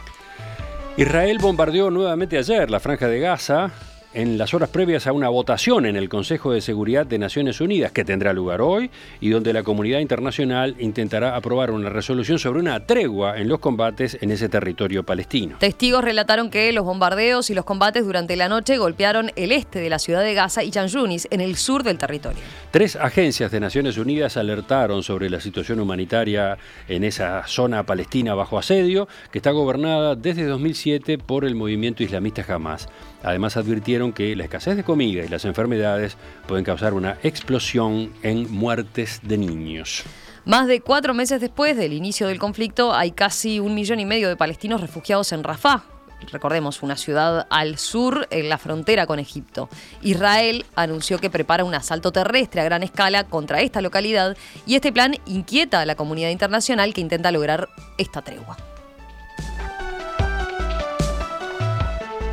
Israel 0.97 1.37
bombardeó 1.39 1.91
nuevamente 1.91 2.37
ayer 2.37 2.71
la 2.71 2.79
franja 2.79 3.07
de 3.07 3.19
Gaza 3.19 3.71
en 4.17 4.39
las 4.39 4.55
horas 4.55 4.69
previas 4.69 5.05
a 5.05 5.11
una 5.11 5.29
votación 5.29 5.85
en 5.85 5.95
el 5.95 6.09
Consejo 6.09 6.51
de 6.51 6.59
Seguridad 6.59 7.05
de 7.05 7.19
Naciones 7.19 7.61
Unidas 7.61 7.91
que 7.91 8.03
tendrá 8.03 8.33
lugar 8.33 8.61
hoy 8.61 8.89
y 9.21 9.29
donde 9.29 9.53
la 9.53 9.61
comunidad 9.61 9.99
internacional 9.99 10.75
intentará 10.79 11.35
aprobar 11.35 11.69
una 11.69 11.89
resolución 11.89 12.39
sobre 12.39 12.59
una 12.59 12.83
tregua 12.87 13.37
en 13.37 13.47
los 13.47 13.59
combates 13.59 14.17
en 14.19 14.31
ese 14.31 14.49
territorio 14.49 15.03
palestino. 15.03 15.57
Testigos 15.59 16.03
relataron 16.03 16.49
que 16.49 16.71
los 16.71 16.83
bombardeos 16.83 17.51
y 17.51 17.53
los 17.53 17.63
combates 17.63 18.07
durante 18.07 18.35
la 18.35 18.49
noche 18.49 18.79
golpearon 18.79 19.31
el 19.35 19.51
este 19.51 19.79
de 19.79 19.89
la 19.91 19.99
ciudad 19.99 20.23
de 20.23 20.33
Gaza 20.33 20.63
y 20.63 20.71
Yan 20.71 20.87
Yunis, 20.87 21.27
en 21.29 21.39
el 21.39 21.55
sur 21.55 21.83
del 21.83 21.99
territorio. 21.99 22.39
Tres 22.71 22.95
agencias 22.95 23.51
de 23.51 23.59
Naciones 23.59 23.99
Unidas 23.99 24.35
alertaron 24.35 25.03
sobre 25.03 25.29
la 25.29 25.39
situación 25.39 25.79
humanitaria 25.79 26.57
en 26.87 27.03
esa 27.03 27.45
zona 27.45 27.83
palestina 27.83 28.33
bajo 28.33 28.57
asedio 28.57 29.07
que 29.31 29.37
está 29.37 29.51
gobernada 29.51 30.15
desde 30.15 30.45
2007 30.45 31.19
por 31.19 31.45
el 31.45 31.53
movimiento 31.53 32.01
islamista 32.01 32.43
Hamas. 32.51 32.89
Además 33.23 33.57
advirtieron 33.57 34.06
que 34.13 34.35
la 34.35 34.43
escasez 34.43 34.75
de 34.75 34.83
comida 34.83 35.23
y 35.23 35.27
las 35.27 35.45
enfermedades 35.45 36.17
pueden 36.47 36.65
causar 36.65 36.93
una 36.93 37.17
explosión 37.23 38.11
en 38.23 38.51
muertes 38.51 39.21
de 39.23 39.37
niños. 39.37 40.03
Más 40.45 40.67
de 40.67 40.81
cuatro 40.81 41.13
meses 41.13 41.41
después 41.41 41.75
del 41.75 41.93
inicio 41.93 42.27
del 42.27 42.39
conflicto, 42.39 42.93
hay 42.93 43.11
casi 43.11 43.59
un 43.59 43.75
millón 43.75 43.99
y 43.99 44.05
medio 44.05 44.29
de 44.29 44.37
palestinos 44.37 44.79
refugiados 44.81 45.31
en 45.33 45.43
Rafah, 45.43 45.83
recordemos, 46.31 46.81
una 46.83 46.95
ciudad 46.95 47.47
al 47.49 47.77
sur 47.77 48.27
en 48.31 48.49
la 48.49 48.57
frontera 48.57 49.05
con 49.05 49.19
Egipto. 49.19 49.69
Israel 50.01 50.65
anunció 50.75 51.19
que 51.19 51.29
prepara 51.29 51.63
un 51.63 51.75
asalto 51.75 52.11
terrestre 52.11 52.61
a 52.61 52.65
gran 52.65 52.83
escala 52.83 53.25
contra 53.25 53.61
esta 53.61 53.81
localidad 53.81 54.35
y 54.65 54.75
este 54.75 54.91
plan 54.91 55.15
inquieta 55.25 55.81
a 55.81 55.85
la 55.85 55.95
comunidad 55.95 56.29
internacional 56.29 56.93
que 56.93 57.01
intenta 57.01 57.31
lograr 57.31 57.69
esta 57.97 58.21
tregua. 58.21 58.57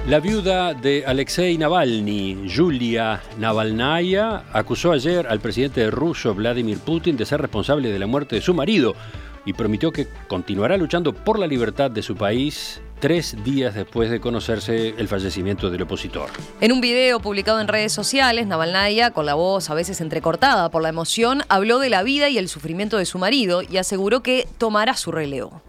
La 0.06 0.20
viuda 0.20 0.74
de 0.74 1.02
Alexei 1.06 1.56
Navalny, 1.56 2.46
Yulia 2.46 3.22
Navalnaya, 3.38 4.44
acusó 4.52 4.92
ayer 4.92 5.26
al 5.26 5.40
presidente 5.40 5.90
ruso 5.90 6.34
Vladimir 6.34 6.78
Putin 6.78 7.16
de 7.16 7.24
ser 7.24 7.40
responsable 7.40 7.90
de 7.90 7.98
la 7.98 8.06
muerte 8.06 8.36
de 8.36 8.42
su 8.42 8.52
marido 8.52 8.94
y 9.46 9.54
prometió 9.54 9.92
que 9.92 10.06
continuará 10.28 10.76
luchando 10.76 11.14
por 11.14 11.38
la 11.38 11.46
libertad 11.46 11.90
de 11.90 12.02
su 12.02 12.16
país 12.16 12.82
tres 13.00 13.42
días 13.44 13.74
después 13.74 14.10
de 14.10 14.20
conocerse 14.20 14.90
el 14.98 15.08
fallecimiento 15.08 15.70
del 15.70 15.80
opositor. 15.80 16.28
En 16.60 16.72
un 16.72 16.82
video 16.82 17.18
publicado 17.20 17.58
en 17.62 17.68
redes 17.68 17.92
sociales, 17.92 18.46
Navalnaya, 18.46 19.10
con 19.10 19.24
la 19.24 19.34
voz 19.34 19.70
a 19.70 19.74
veces 19.74 20.02
entrecortada 20.02 20.70
por 20.70 20.82
la 20.82 20.90
emoción, 20.90 21.44
habló 21.48 21.78
de 21.78 21.88
la 21.88 22.02
vida 22.02 22.28
y 22.28 22.36
el 22.36 22.50
sufrimiento 22.50 22.98
de 22.98 23.06
su 23.06 23.18
marido 23.18 23.62
y 23.62 23.78
aseguró 23.78 24.22
que 24.22 24.46
tomará 24.58 24.98
su 24.98 25.12
relevo. 25.12 25.62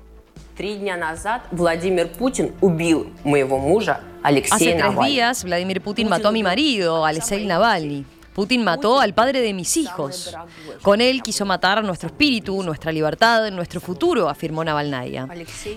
Три 0.57 0.77
дня 0.77 0.97
назад 0.97 1.43
Владимир 1.53 2.09
Путин 2.09 2.53
убил 2.61 3.11
моего 3.25 3.59
мужа 3.59 4.01
Алексея 4.23 4.59
Hace 4.59 4.65
tres 4.73 4.79
Навального. 4.79 5.07
días, 5.07 5.45
Vladimir 5.45 5.83
Putin 5.83 6.09
mató 6.09 6.29
a 6.29 6.33
mi 6.33 6.43
marido, 6.43 7.05
Alexei 7.07 7.47
Navalny. 7.47 8.05
Putin 8.35 8.63
mató 8.63 9.01
al 9.01 9.13
padre 9.13 9.41
de 9.41 9.53
mis 9.53 9.77
hijos. 9.77 10.35
Con 10.83 11.01
él 11.01 11.21
quiso 11.23 11.45
matar 11.45 11.83
nuestro 11.83 12.09
espíritu, 12.09 12.63
nuestra 12.63 12.93
libertad, 12.93 13.51
nuestro 13.51 13.81
futuro, 13.81 14.29
afirmó 14.29 14.63
Navalnaya. 14.63 15.27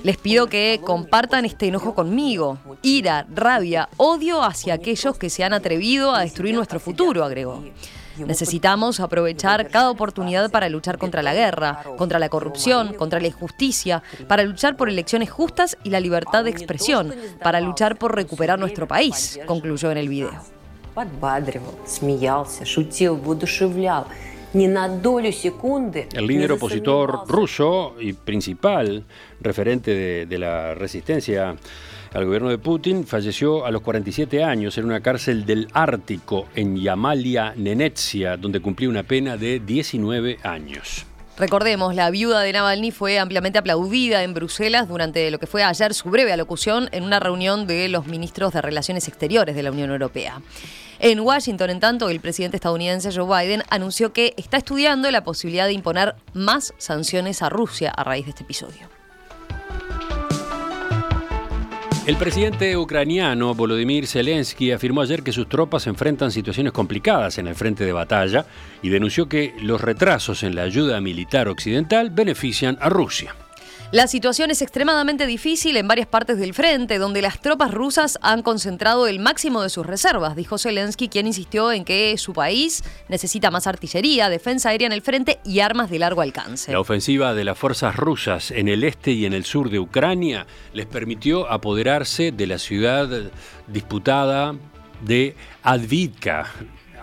Les 0.03 0.17
pido 0.17 0.47
que 0.47 0.79
compartan 0.83 1.45
este 1.45 1.67
enojo 1.67 1.95
conmigo. 1.95 2.57
Ira, 2.83 3.25
rabia, 3.33 3.89
odio 3.97 4.43
hacia 4.43 4.75
aquellos 4.75 5.17
que 5.17 5.29
se 5.29 5.43
han 5.43 5.53
atrevido 5.53 6.13
a 6.13 6.21
destruir 6.21 6.53
nuestro 6.53 6.79
futuro, 6.79 7.23
agregó. 7.23 7.63
Necesitamos 8.26 9.00
aprovechar 9.00 9.68
cada 9.68 9.90
oportunidad 9.90 10.50
para 10.50 10.68
luchar 10.68 10.98
contra 10.98 11.22
la 11.22 11.34
guerra, 11.34 11.82
contra 11.96 12.18
la 12.18 12.28
corrupción, 12.28 12.94
contra 12.94 13.20
la 13.20 13.28
injusticia, 13.28 14.02
para 14.26 14.42
luchar 14.42 14.76
por 14.76 14.88
elecciones 14.88 15.30
justas 15.30 15.76
y 15.84 15.90
la 15.90 16.00
libertad 16.00 16.44
de 16.44 16.50
expresión, 16.50 17.14
para 17.42 17.60
luchar 17.60 17.96
por 17.96 18.14
recuperar 18.14 18.58
nuestro 18.58 18.86
país, 18.86 19.38
concluyó 19.46 19.90
en 19.90 19.98
el 19.98 20.08
video. 20.08 20.30
El 26.12 26.26
líder 26.26 26.52
opositor 26.52 27.20
ruso 27.28 27.96
y 28.00 28.14
principal 28.14 29.04
referente 29.40 30.26
de, 30.26 30.38
la 30.38 30.74
resistencia 30.74 31.54
al 32.14 32.24
gobierno 32.24 32.48
de 32.48 32.56
Putin 32.56 33.06
falleció 33.06 33.66
a 33.66 33.70
los 33.70 33.82
47 33.82 34.42
años 34.42 34.78
en 34.78 34.86
una 34.86 35.00
cárcel 35.00 35.44
del 35.44 35.68
Ártico 35.74 36.46
en 36.54 36.76
Yamalia, 36.76 37.52
Nenetsia, 37.56 38.38
donde 38.38 38.60
cumplió 38.60 38.88
una 38.88 39.02
pena 39.02 39.36
de 39.36 39.60
19 39.60 40.38
años. 40.42 41.04
Recordemos, 41.38 41.94
la 41.94 42.10
viuda 42.10 42.40
de 42.40 42.52
Navalny 42.52 42.90
fue 42.90 43.20
ampliamente 43.20 43.60
aplaudida 43.60 44.24
en 44.24 44.34
Bruselas 44.34 44.88
durante 44.88 45.30
lo 45.30 45.38
que 45.38 45.46
fue 45.46 45.62
ayer 45.62 45.94
su 45.94 46.10
breve 46.10 46.32
alocución 46.32 46.88
en 46.90 47.04
una 47.04 47.20
reunión 47.20 47.68
de 47.68 47.88
los 47.88 48.08
ministros 48.08 48.52
de 48.52 48.60
Relaciones 48.60 49.06
Exteriores 49.06 49.54
de 49.54 49.62
la 49.62 49.70
Unión 49.70 49.92
Europea. 49.92 50.42
En 50.98 51.20
Washington, 51.20 51.70
en 51.70 51.78
tanto, 51.78 52.10
el 52.10 52.18
presidente 52.18 52.56
estadounidense 52.56 53.12
Joe 53.14 53.24
Biden 53.24 53.62
anunció 53.70 54.12
que 54.12 54.34
está 54.36 54.56
estudiando 54.56 55.08
la 55.12 55.22
posibilidad 55.22 55.66
de 55.66 55.74
imponer 55.74 56.16
más 56.32 56.74
sanciones 56.76 57.40
a 57.40 57.50
Rusia 57.50 57.92
a 57.96 58.02
raíz 58.02 58.24
de 58.24 58.30
este 58.30 58.42
episodio. 58.42 58.97
El 62.08 62.16
presidente 62.16 62.74
ucraniano 62.74 63.54
Volodymyr 63.54 64.06
Zelensky 64.06 64.72
afirmó 64.72 65.02
ayer 65.02 65.22
que 65.22 65.30
sus 65.30 65.46
tropas 65.46 65.86
enfrentan 65.86 66.30
situaciones 66.30 66.72
complicadas 66.72 67.36
en 67.36 67.46
el 67.46 67.54
frente 67.54 67.84
de 67.84 67.92
batalla 67.92 68.46
y 68.80 68.88
denunció 68.88 69.28
que 69.28 69.52
los 69.60 69.78
retrasos 69.78 70.42
en 70.42 70.54
la 70.54 70.62
ayuda 70.62 71.02
militar 71.02 71.48
occidental 71.48 72.08
benefician 72.08 72.78
a 72.80 72.88
Rusia. 72.88 73.34
La 73.90 74.06
situación 74.06 74.50
es 74.50 74.60
extremadamente 74.60 75.24
difícil 75.24 75.78
en 75.78 75.88
varias 75.88 76.06
partes 76.06 76.36
del 76.36 76.52
frente, 76.52 76.98
donde 76.98 77.22
las 77.22 77.40
tropas 77.40 77.72
rusas 77.72 78.18
han 78.20 78.42
concentrado 78.42 79.06
el 79.06 79.18
máximo 79.18 79.62
de 79.62 79.70
sus 79.70 79.86
reservas, 79.86 80.36
dijo 80.36 80.58
Zelensky, 80.58 81.08
quien 81.08 81.26
insistió 81.26 81.72
en 81.72 81.86
que 81.86 82.18
su 82.18 82.34
país 82.34 82.84
necesita 83.08 83.50
más 83.50 83.66
artillería, 83.66 84.28
defensa 84.28 84.68
aérea 84.68 84.88
en 84.88 84.92
el 84.92 85.00
frente 85.00 85.38
y 85.42 85.60
armas 85.60 85.88
de 85.88 86.00
largo 86.00 86.20
alcance. 86.20 86.70
La 86.70 86.80
ofensiva 86.80 87.32
de 87.32 87.44
las 87.44 87.56
fuerzas 87.56 87.96
rusas 87.96 88.50
en 88.50 88.68
el 88.68 88.84
este 88.84 89.12
y 89.12 89.24
en 89.24 89.32
el 89.32 89.46
sur 89.46 89.70
de 89.70 89.78
Ucrania 89.78 90.46
les 90.74 90.84
permitió 90.84 91.50
apoderarse 91.50 92.30
de 92.30 92.46
la 92.46 92.58
ciudad 92.58 93.08
disputada 93.68 94.54
de 95.00 95.34
Advitka, 95.62 96.52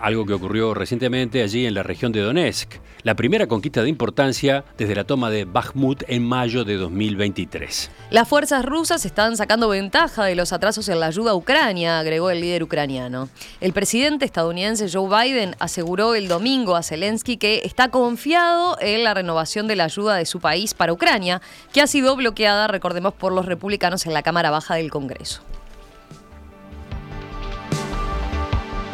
algo 0.00 0.26
que 0.26 0.32
ocurrió 0.32 0.74
recientemente 0.74 1.42
allí 1.42 1.66
en 1.66 1.74
la 1.74 1.82
región 1.82 2.12
de 2.12 2.20
Donetsk, 2.20 2.74
la 3.02 3.14
primera 3.14 3.46
conquista 3.46 3.82
de 3.82 3.88
importancia 3.88 4.64
desde 4.76 4.94
la 4.94 5.04
toma 5.04 5.30
de 5.30 5.44
Bakhmut 5.44 6.02
en 6.08 6.26
mayo 6.26 6.64
de 6.64 6.76
2023. 6.76 7.90
Las 8.10 8.28
fuerzas 8.28 8.64
rusas 8.64 9.04
están 9.04 9.36
sacando 9.36 9.68
ventaja 9.68 10.24
de 10.24 10.34
los 10.34 10.52
atrasos 10.52 10.88
en 10.88 11.00
la 11.00 11.06
ayuda 11.06 11.30
a 11.30 11.34
Ucrania, 11.34 11.98
agregó 11.98 12.30
el 12.30 12.40
líder 12.40 12.62
ucraniano. 12.62 13.28
El 13.60 13.72
presidente 13.72 14.24
estadounidense 14.24 14.88
Joe 14.92 15.08
Biden 15.08 15.54
aseguró 15.58 16.14
el 16.14 16.28
domingo 16.28 16.76
a 16.76 16.82
Zelensky 16.82 17.36
que 17.36 17.62
está 17.64 17.88
confiado 17.88 18.76
en 18.80 19.04
la 19.04 19.14
renovación 19.14 19.66
de 19.68 19.76
la 19.76 19.84
ayuda 19.84 20.16
de 20.16 20.26
su 20.26 20.40
país 20.40 20.74
para 20.74 20.92
Ucrania, 20.92 21.40
que 21.72 21.82
ha 21.82 21.86
sido 21.86 22.16
bloqueada, 22.16 22.66
recordemos, 22.66 23.14
por 23.14 23.32
los 23.32 23.46
republicanos 23.46 24.06
en 24.06 24.14
la 24.14 24.22
Cámara 24.22 24.50
Baja 24.50 24.74
del 24.74 24.90
Congreso. 24.90 25.42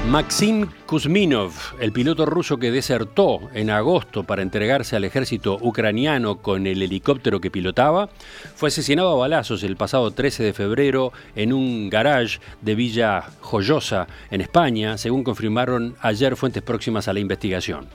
Maxim 0.09 0.66
Kuzminov, 0.87 1.52
el 1.80 1.92
piloto 1.92 2.26
ruso 2.26 2.59
que 2.59 2.73
desertó 2.73 3.49
en 3.54 3.71
agosto 3.71 4.25
para 4.25 4.42
entregarse 4.42 4.97
al 4.97 5.04
ejército 5.04 5.56
ucraniano 5.62 6.42
con 6.42 6.66
el 6.66 6.82
helicóptero 6.82 7.40
que 7.40 7.52
pilotaba, 7.52 8.11
fue 8.56 8.68
asesinado 8.68 9.11
a 9.11 9.16
balazos 9.16 9.62
el 9.62 9.76
pasado 9.76 10.11
13 10.11 10.42
de 10.42 10.52
febrero 10.52 11.12
en 11.37 11.52
un 11.52 11.88
garage 11.88 12.40
de 12.61 12.75
Villa 12.75 13.23
Joyosa, 13.40 14.09
en 14.30 14.40
España, 14.40 14.99
según 14.99 15.23
confirmaron 15.23 15.94
ayer 16.00 16.37
fuentes 16.37 16.62
próximas 16.62 17.06
a 17.06 17.12
la 17.12 17.21
investigación. 17.21 17.87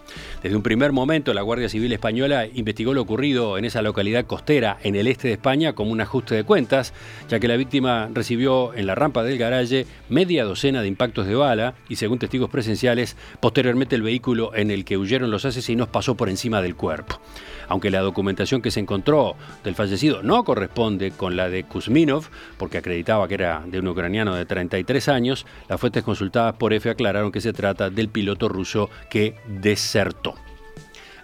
Desde 0.42 0.56
un 0.56 0.64
primer 0.64 0.94
momento, 0.94 1.34
la 1.34 1.42
Guardia 1.42 1.70
Civil 1.70 1.92
Española 1.92 2.48
investigó 2.48 2.94
lo 2.94 3.02
ocurrido 3.02 3.58
en 3.58 3.66
esa 3.66 3.82
localidad 3.82 4.26
costera 4.26 4.78
en 4.82 4.96
el 4.96 5.08
este 5.08 5.28
de 5.28 5.34
España 5.34 5.74
como 5.74 5.92
un 5.92 6.02
ajuste 6.02 6.34
de 6.34 6.46
cuentas, 6.46 6.94
ya 7.30 7.40
que 7.40 7.50
la 7.50 7.58
víctima 7.58 8.10
recibió 8.12 8.74
en 8.74 8.88
la 8.88 8.96
rampa 8.96 9.24
del 9.24 9.38
garaje 9.38 9.86
media 10.10 10.46
docena 10.46 10.82
de 10.82 10.88
impactos 10.88 11.28
de 11.28 11.36
bala 11.36 11.76
y 11.90 11.97
según 11.98 12.20
testigos 12.20 12.50
presenciales, 12.50 13.18
posteriormente 13.40 13.96
el 13.96 14.02
vehículo 14.02 14.56
en 14.56 14.72
el 14.72 14.86
que 14.86 14.98
huyeron 14.98 15.32
los 15.32 15.46
asesinos 15.46 15.90
pasó 15.90 16.16
por 16.16 16.30
encima 16.30 16.62
del 16.62 16.76
cuerpo. 16.76 17.20
Aunque 17.68 17.92
la 17.92 18.00
documentación 18.00 18.62
que 18.62 18.72
se 18.72 18.80
encontró 18.80 19.36
del 19.64 19.76
fallecido 19.76 20.24
no 20.24 20.44
corresponde 20.44 21.12
con 21.12 21.36
la 21.36 21.50
de 21.50 21.64
Kuzminov, 21.64 22.30
porque 22.58 22.78
acreditaba 22.78 23.28
que 23.28 23.34
era 23.34 23.64
de 23.66 23.80
un 23.80 23.88
ucraniano 23.88 24.36
de 24.36 24.46
33 24.46 25.10
años, 25.10 25.46
las 25.68 25.80
fuentes 25.80 26.04
consultadas 26.04 26.56
por 26.56 26.74
EFE 26.74 26.92
aclararon 26.92 27.32
que 27.32 27.42
se 27.42 27.54
trata 27.54 27.90
del 27.90 28.10
piloto 28.10 28.48
ruso 28.48 28.90
que 29.10 29.36
desertó. 29.48 30.36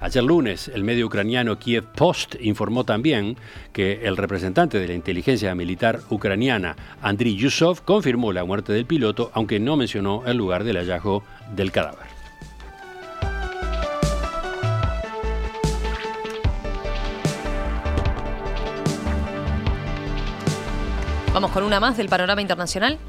Ayer 0.04 0.22
lunes, 0.22 0.68
el 0.68 0.84
medio 0.84 1.06
ucraniano 1.08 1.58
Kiev 1.58 1.86
Post 1.86 2.36
informó 2.42 2.84
también 2.84 3.38
que 3.72 4.06
el 4.06 4.18
representante 4.18 4.78
de 4.78 4.86
la 4.90 4.96
inteligencia 4.96 5.56
militar 5.56 6.02
ucraniana, 6.10 6.76
Andriy 7.02 7.38
Yusov, 7.38 7.84
confirmó 7.86 8.34
la 8.34 8.44
muerte 8.44 8.74
del 8.74 8.86
piloto, 8.86 9.32
aunque 9.34 9.62
no 9.62 9.78
mencionó 9.78 10.24
el 10.26 10.36
lugar 10.36 10.66
del 10.66 10.76
hallazgo 10.76 11.24
del 11.56 11.72
cadáver. 11.72 12.06
Vamos 21.34 21.52
con 21.52 21.64
una 21.64 21.80
más 21.80 21.96
del 21.96 22.10
panorama 22.10 22.42
internacional. 22.42 23.00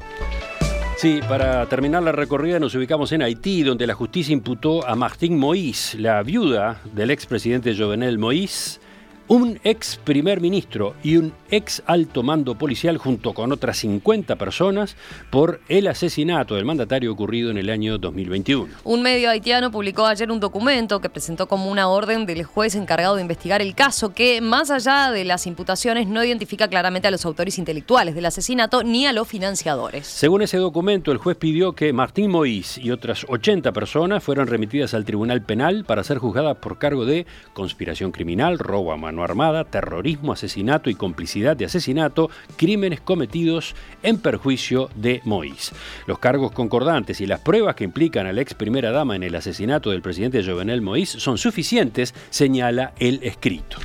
Sí, 0.97 1.19
para 1.27 1.65
terminar 1.65 2.03
la 2.03 2.13
recorrida 2.13 2.57
nos 2.57 2.73
ubicamos 2.73 3.11
en 3.11 3.21
Haití, 3.21 3.63
donde 3.63 3.85
la 3.85 3.93
justicia 3.93 4.31
imputó 4.31 4.87
a 4.87 4.95
Martín 4.95 5.37
Moïse, 5.37 5.99
la 5.99 6.23
viuda 6.23 6.79
del 6.93 7.11
expresidente 7.11 7.75
Jovenel 7.77 8.17
Moïse, 8.17 8.79
un 9.27 9.59
ex 9.63 9.97
primer 10.03 10.39
ministro 10.39 10.95
y 11.01 11.17
un 11.17 11.33
ex 11.49 11.81
alto 11.87 12.21
mando 12.21 12.55
policial 12.55 12.97
junto 12.97 13.33
con 13.33 13.51
otras 13.51 13.77
50 13.77 14.35
personas 14.35 14.95
por 15.31 15.61
el 15.67 15.87
asesinato 15.87 16.55
del 16.55 16.65
mandatario 16.65 17.11
ocurrido 17.11 17.49
en 17.49 17.57
el 17.57 17.69
año 17.69 17.97
2021. 17.97 18.71
Un 18.83 19.01
medio 19.01 19.29
haitiano 19.29 19.71
publicó 19.71 20.05
ayer 20.05 20.31
un 20.31 20.39
documento 20.39 21.01
que 21.01 21.09
presentó 21.09 21.47
como 21.47 21.71
una 21.71 21.87
orden 21.87 22.25
del 22.25 22.43
juez 22.43 22.75
encargado 22.75 23.15
de 23.15 23.23
investigar 23.23 23.61
el 23.61 23.73
caso 23.73 24.13
que, 24.13 24.41
más 24.41 24.69
allá 24.69 25.11
de 25.11 25.23
las 25.23 25.47
imputaciones, 25.47 26.07
no 26.07 26.23
identifica 26.23 26.67
claramente 26.67 27.07
a 27.07 27.11
los 27.11 27.25
autores 27.25 27.57
intelectuales 27.57 28.13
del 28.13 28.25
asesinato 28.25 28.83
ni 28.83 29.07
a 29.07 29.13
los 29.13 29.27
financiadores. 29.27 30.05
Según 30.05 30.43
ese 30.43 30.57
documento, 30.57 31.11
el 31.11 31.17
juez 31.17 31.37
pidió 31.37 31.73
que 31.73 31.93
Martín 31.93 32.31
Moïse 32.31 32.79
y 32.81 32.91
otras 32.91 33.25
80 33.27 33.71
personas 33.71 34.23
fueran 34.23 34.47
remitidas 34.47 34.93
al 34.93 35.05
Tribunal 35.05 35.41
Penal 35.41 35.83
para 35.85 36.03
ser 36.03 36.19
juzgadas 36.19 36.57
por 36.57 36.77
cargo 36.77 37.05
de 37.05 37.25
conspiración 37.53 38.11
criminal, 38.11 38.59
robo 38.59 38.91
a 38.91 38.97
mano 38.97 39.14
armada, 39.23 39.63
terrorismo, 39.63 40.33
asesinato 40.33 40.89
y 40.89 40.95
complicidad 40.95 41.55
de 41.55 41.65
asesinato, 41.65 42.29
crímenes 42.57 43.01
cometidos 43.01 43.75
en 44.03 44.17
perjuicio 44.17 44.89
de 44.95 45.21
Moïse. 45.23 45.73
Los 46.07 46.19
cargos 46.19 46.51
concordantes 46.51 47.21
y 47.21 47.25
las 47.25 47.39
pruebas 47.39 47.75
que 47.75 47.83
implican 47.83 48.27
a 48.27 48.33
la 48.33 48.41
ex 48.41 48.53
primera 48.53 48.91
dama 48.91 49.15
en 49.15 49.23
el 49.23 49.35
asesinato 49.35 49.91
del 49.91 50.01
presidente 50.01 50.43
Jovenel 50.43 50.81
Moïse 50.81 51.19
son 51.19 51.37
suficientes, 51.37 52.13
señala 52.29 52.93
el 52.99 53.19
escrito. 53.23 53.77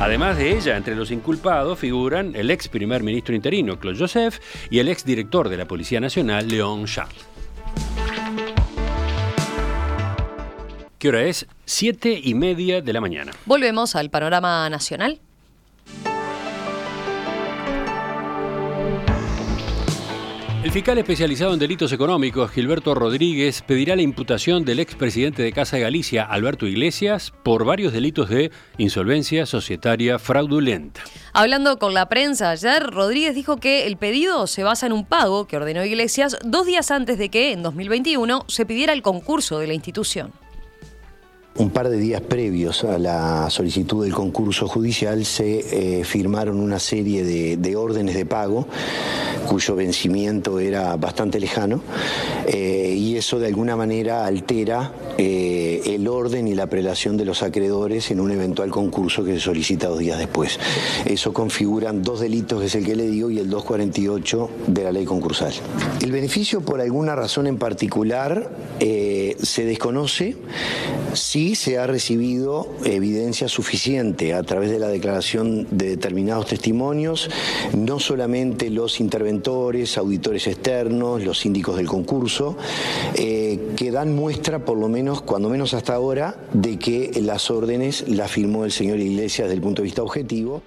Además 0.00 0.38
de 0.38 0.56
ella, 0.56 0.76
entre 0.76 0.94
los 0.94 1.10
inculpados 1.10 1.78
figuran 1.78 2.36
el 2.36 2.50
ex 2.50 2.68
primer 2.68 3.02
ministro 3.02 3.34
interino, 3.34 3.80
Claude 3.80 3.98
Joseph, 3.98 4.38
y 4.70 4.78
el 4.78 4.88
ex 4.88 5.04
director 5.04 5.48
de 5.48 5.56
la 5.56 5.66
Policía 5.66 5.98
Nacional, 5.98 6.46
León 6.46 6.84
Charles. 6.86 7.37
¿Qué 10.98 11.10
hora 11.10 11.22
es? 11.22 11.46
Siete 11.64 12.20
y 12.20 12.34
media 12.34 12.82
de 12.82 12.92
la 12.92 13.00
mañana. 13.00 13.30
Volvemos 13.46 13.94
al 13.94 14.10
panorama 14.10 14.68
nacional. 14.68 15.20
El 20.64 20.72
fiscal 20.72 20.98
especializado 20.98 21.54
en 21.54 21.60
delitos 21.60 21.92
económicos, 21.92 22.50
Gilberto 22.50 22.96
Rodríguez, 22.96 23.62
pedirá 23.62 23.94
la 23.94 24.02
imputación 24.02 24.64
del 24.64 24.80
expresidente 24.80 25.44
de 25.44 25.52
Casa 25.52 25.76
de 25.76 25.82
Galicia, 25.82 26.24
Alberto 26.24 26.66
Iglesias, 26.66 27.32
por 27.44 27.64
varios 27.64 27.92
delitos 27.92 28.28
de 28.28 28.50
insolvencia 28.76 29.46
societaria 29.46 30.18
fraudulenta. 30.18 31.02
Hablando 31.32 31.78
con 31.78 31.94
la 31.94 32.08
prensa 32.08 32.50
ayer, 32.50 32.82
Rodríguez 32.82 33.36
dijo 33.36 33.58
que 33.58 33.86
el 33.86 33.96
pedido 33.96 34.48
se 34.48 34.64
basa 34.64 34.86
en 34.86 34.92
un 34.92 35.06
pago 35.06 35.46
que 35.46 35.56
ordenó 35.56 35.84
Iglesias 35.84 36.36
dos 36.44 36.66
días 36.66 36.90
antes 36.90 37.18
de 37.18 37.28
que, 37.28 37.52
en 37.52 37.62
2021, 37.62 38.44
se 38.48 38.66
pidiera 38.66 38.92
el 38.92 39.02
concurso 39.02 39.60
de 39.60 39.68
la 39.68 39.74
institución. 39.74 40.32
Un 41.58 41.70
par 41.70 41.88
de 41.88 41.98
días 41.98 42.20
previos 42.20 42.84
a 42.84 42.98
la 42.98 43.50
solicitud 43.50 44.04
del 44.04 44.14
concurso 44.14 44.68
judicial 44.68 45.24
se 45.24 45.98
eh, 45.98 46.04
firmaron 46.04 46.60
una 46.60 46.78
serie 46.78 47.24
de, 47.24 47.56
de, 47.56 47.74
órdenes 47.74 48.14
de 48.14 48.24
pago 48.24 48.68
cuyo 49.46 49.76
vencimiento 49.76 50.58
era 50.60 50.96
bastante 50.96 51.40
lejano 51.40 51.82
eh, 52.46 52.94
y 52.96 53.16
eso 53.16 53.38
de 53.38 53.46
alguna 53.46 53.76
manera 53.76 54.26
altera 54.26 54.92
eh, 55.16 55.82
el 55.86 56.08
orden 56.08 56.48
y 56.48 56.54
la 56.54 56.66
prelación 56.66 57.16
de 57.16 57.24
los 57.24 57.42
acreedores 57.42 58.10
en 58.10 58.20
un 58.20 58.30
eventual 58.30 58.70
concurso 58.70 59.24
que 59.24 59.34
se 59.34 59.40
solicita 59.40 59.88
dos 59.88 59.98
días 59.98 60.18
después. 60.18 60.58
Eso 61.04 61.32
configuran 61.32 62.02
dos 62.02 62.20
delitos, 62.20 62.60
que 62.60 62.66
es 62.66 62.74
el 62.74 62.84
que 62.84 62.96
le 62.96 63.06
digo, 63.06 63.30
y 63.30 63.38
el 63.38 63.50
248 63.50 64.50
de 64.66 64.84
la 64.84 64.92
ley 64.92 65.04
concursal. 65.04 65.52
El 66.00 66.12
beneficio 66.12 66.60
por 66.60 66.80
alguna 66.80 67.14
razón 67.14 67.46
en 67.46 67.58
particular 67.58 68.50
se 68.78 69.64
desconoce 69.64 70.36
si 71.14 71.54
se 71.54 71.78
ha 71.78 71.86
recibido 71.86 72.68
evidencia 72.84 73.48
suficiente 73.48 74.34
a 74.34 74.42
través 74.42 74.70
de 74.70 74.78
la 74.78 74.88
declaración 74.88 75.66
de 75.70 75.90
determinados 75.90 76.46
testimonios, 76.46 77.30
no 77.76 77.98
solamente 77.98 78.70
los 78.70 79.00
interventores, 79.28 79.98
auditores 79.98 80.46
externos, 80.46 81.22
los 81.22 81.38
síndicos 81.38 81.76
del 81.76 81.86
concurso, 81.86 82.56
eh, 83.14 83.72
que 83.76 83.90
dan 83.90 84.14
muestra, 84.14 84.64
por 84.64 84.78
lo 84.78 84.88
menos, 84.88 85.22
cuando 85.22 85.48
menos 85.48 85.74
hasta 85.74 85.94
ahora, 85.94 86.36
de 86.52 86.78
que 86.78 87.10
las 87.22 87.50
órdenes 87.50 88.08
las 88.08 88.30
firmó 88.30 88.64
el 88.64 88.72
señor 88.72 88.98
Iglesias 88.98 89.48
desde 89.48 89.56
el 89.56 89.62
punto 89.62 89.82
de 89.82 89.86
vista 89.86 90.02
objetivo. 90.02 90.62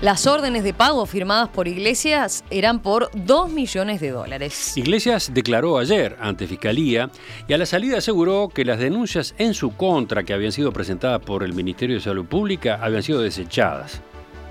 Las 0.00 0.26
órdenes 0.26 0.64
de 0.64 0.74
pago 0.74 1.06
firmadas 1.06 1.48
por 1.48 1.66
Iglesias 1.66 2.44
eran 2.50 2.82
por 2.82 3.08
2 3.14 3.50
millones 3.50 4.02
de 4.02 4.10
dólares. 4.10 4.76
Iglesias 4.76 5.30
declaró 5.32 5.78
ayer 5.78 6.16
ante 6.20 6.46
Fiscalía 6.46 7.10
y 7.48 7.54
a 7.54 7.58
la 7.58 7.64
salida 7.64 7.98
aseguró 7.98 8.50
que 8.50 8.66
las 8.66 8.78
denuncias 8.78 9.34
en 9.38 9.54
su 9.54 9.74
contra 9.74 10.24
que 10.24 10.34
habían 10.34 10.52
sido 10.52 10.72
presentadas 10.72 11.22
por 11.22 11.42
el 11.42 11.54
Ministerio 11.54 11.96
de 11.96 12.02
Salud 12.02 12.26
Pública 12.26 12.80
habían 12.82 13.02
sido 13.02 13.22
desechadas. 13.22 14.02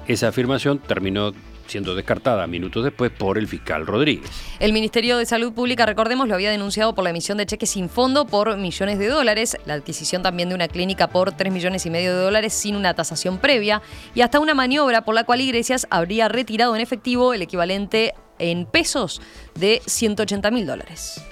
Esa 0.07 0.27
afirmación 0.27 0.79
terminó 0.79 1.31
siendo 1.67 1.95
descartada 1.95 2.45
minutos 2.45 2.83
después 2.83 3.11
por 3.11 3.37
el 3.37 3.47
fiscal 3.47 3.87
Rodríguez. 3.87 4.29
El 4.59 4.73
Ministerio 4.73 5.17
de 5.17 5.25
Salud 5.25 5.53
Pública, 5.53 5.85
recordemos, 5.85 6.27
lo 6.27 6.35
había 6.35 6.51
denunciado 6.51 6.93
por 6.93 7.03
la 7.03 7.09
emisión 7.09 7.37
de 7.37 7.45
cheques 7.45 7.69
sin 7.69 7.89
fondo 7.89 8.25
por 8.25 8.57
millones 8.57 8.99
de 8.99 9.07
dólares, 9.07 9.57
la 9.65 9.75
adquisición 9.75 10.21
también 10.21 10.49
de 10.49 10.55
una 10.55 10.67
clínica 10.67 11.07
por 11.07 11.31
3 11.31 11.51
millones 11.51 11.85
y 11.85 11.89
medio 11.89 12.15
de 12.15 12.21
dólares 12.21 12.53
sin 12.53 12.75
una 12.75 12.93
tasación 12.93 13.37
previa 13.37 13.81
y 14.13 14.21
hasta 14.21 14.39
una 14.39 14.53
maniobra 14.53 15.05
por 15.05 15.15
la 15.15 15.23
cual 15.23 15.41
Iglesias 15.41 15.87
habría 15.89 16.27
retirado 16.27 16.75
en 16.75 16.81
efectivo 16.81 17.33
el 17.33 17.41
equivalente 17.41 18.13
en 18.39 18.65
pesos 18.65 19.21
de 19.55 19.81
180 19.85 20.51
mil 20.51 20.65
dólares. 20.65 21.23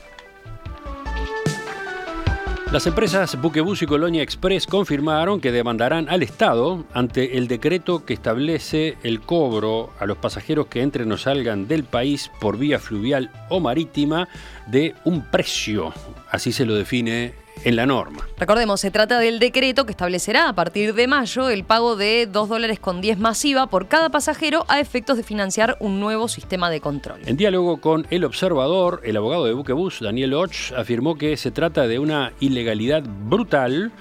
Las 2.71 2.87
empresas 2.87 3.35
Buquebus 3.41 3.81
y 3.81 3.85
Colonia 3.85 4.23
Express 4.23 4.65
confirmaron 4.65 5.41
que 5.41 5.51
demandarán 5.51 6.07
al 6.07 6.23
Estado 6.23 6.85
ante 6.93 7.37
el 7.37 7.49
decreto 7.49 8.05
que 8.05 8.13
establece 8.13 8.97
el 9.03 9.19
cobro 9.19 9.89
a 9.99 10.05
los 10.05 10.17
pasajeros 10.17 10.67
que 10.67 10.81
entren 10.81 11.11
o 11.11 11.17
salgan 11.17 11.67
del 11.67 11.83
país 11.83 12.31
por 12.39 12.57
vía 12.57 12.79
fluvial 12.79 13.29
o 13.49 13.59
marítima 13.59 14.29
de 14.67 14.95
un 15.03 15.21
precio, 15.29 15.93
así 16.29 16.53
se 16.53 16.65
lo 16.65 16.73
define 16.73 17.40
en 17.63 17.75
la 17.75 17.85
norma. 17.85 18.27
Recordemos, 18.37 18.81
se 18.81 18.91
trata 18.91 19.19
del 19.19 19.39
decreto 19.39 19.85
que 19.85 19.91
establecerá 19.91 20.49
a 20.49 20.53
partir 20.53 20.93
de 20.93 21.07
mayo 21.07 21.49
el 21.49 21.63
pago 21.63 21.95
de 21.95 22.27
2 22.31 22.49
dólares 22.49 22.79
con 22.79 23.01
10 23.01 23.19
masiva 23.19 23.67
por 23.67 23.87
cada 23.87 24.09
pasajero 24.09 24.65
a 24.67 24.79
efectos 24.79 25.17
de 25.17 25.23
financiar 25.23 25.77
un 25.79 25.99
nuevo 25.99 26.27
sistema 26.27 26.69
de 26.69 26.81
control. 26.81 27.21
En 27.25 27.37
diálogo 27.37 27.79
con 27.79 28.07
El 28.09 28.23
Observador, 28.23 29.01
el 29.03 29.17
abogado 29.17 29.45
de 29.45 29.53
Buquebus, 29.53 29.99
Daniel 29.99 30.33
Och, 30.33 30.51
afirmó 30.75 31.15
que 31.15 31.37
se 31.37 31.51
trata 31.51 31.87
de 31.87 31.99
una 31.99 32.33
ilegalidad 32.39 33.03
brutal 33.03 33.91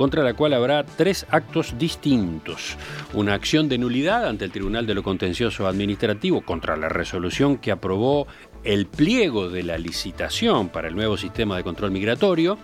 contra 0.00 0.22
la 0.22 0.32
cual 0.32 0.54
habrá 0.54 0.82
tres 0.84 1.26
actos 1.28 1.74
distintos. 1.76 2.78
Una 3.12 3.34
acción 3.34 3.68
de 3.68 3.76
nulidad 3.76 4.26
ante 4.26 4.46
el 4.46 4.50
Tribunal 4.50 4.86
de 4.86 4.94
lo 4.94 5.02
Contencioso 5.02 5.66
Administrativo 5.66 6.40
contra 6.40 6.74
la 6.78 6.88
resolución 6.88 7.58
que 7.58 7.70
aprobó 7.70 8.26
el 8.64 8.86
pliego 8.86 9.50
de 9.50 9.62
la 9.62 9.76
licitación 9.76 10.70
para 10.70 10.88
el 10.88 10.96
nuevo 10.96 11.18
sistema 11.18 11.54
de 11.56 11.64
control 11.64 11.90
migratorio, 11.90 12.56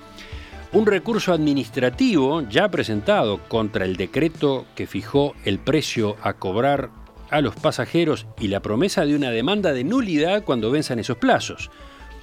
un 0.73 0.87
recurso 0.87 1.33
administrativo 1.33 2.43
ya 2.49 2.69
presentado 2.69 3.39
contra 3.49 3.85
el 3.85 3.97
decreto 3.97 4.67
que 4.75 4.87
fijó 4.87 5.35
el 5.45 5.59
precio 5.59 6.17
a 6.23 6.35
cobrar 6.35 6.91
a 7.31 7.41
los 7.41 7.55
pasajeros 7.57 8.27
y 8.39 8.49
la 8.49 8.61
promesa 8.61 9.05
de 9.05 9.17
una 9.17 9.31
demanda 9.31 9.73
de 9.73 9.85
nulidad 9.85 10.45
cuando 10.45 10.71
venzan 10.71 10.99
esos 10.99 11.17
plazos. 11.17 11.71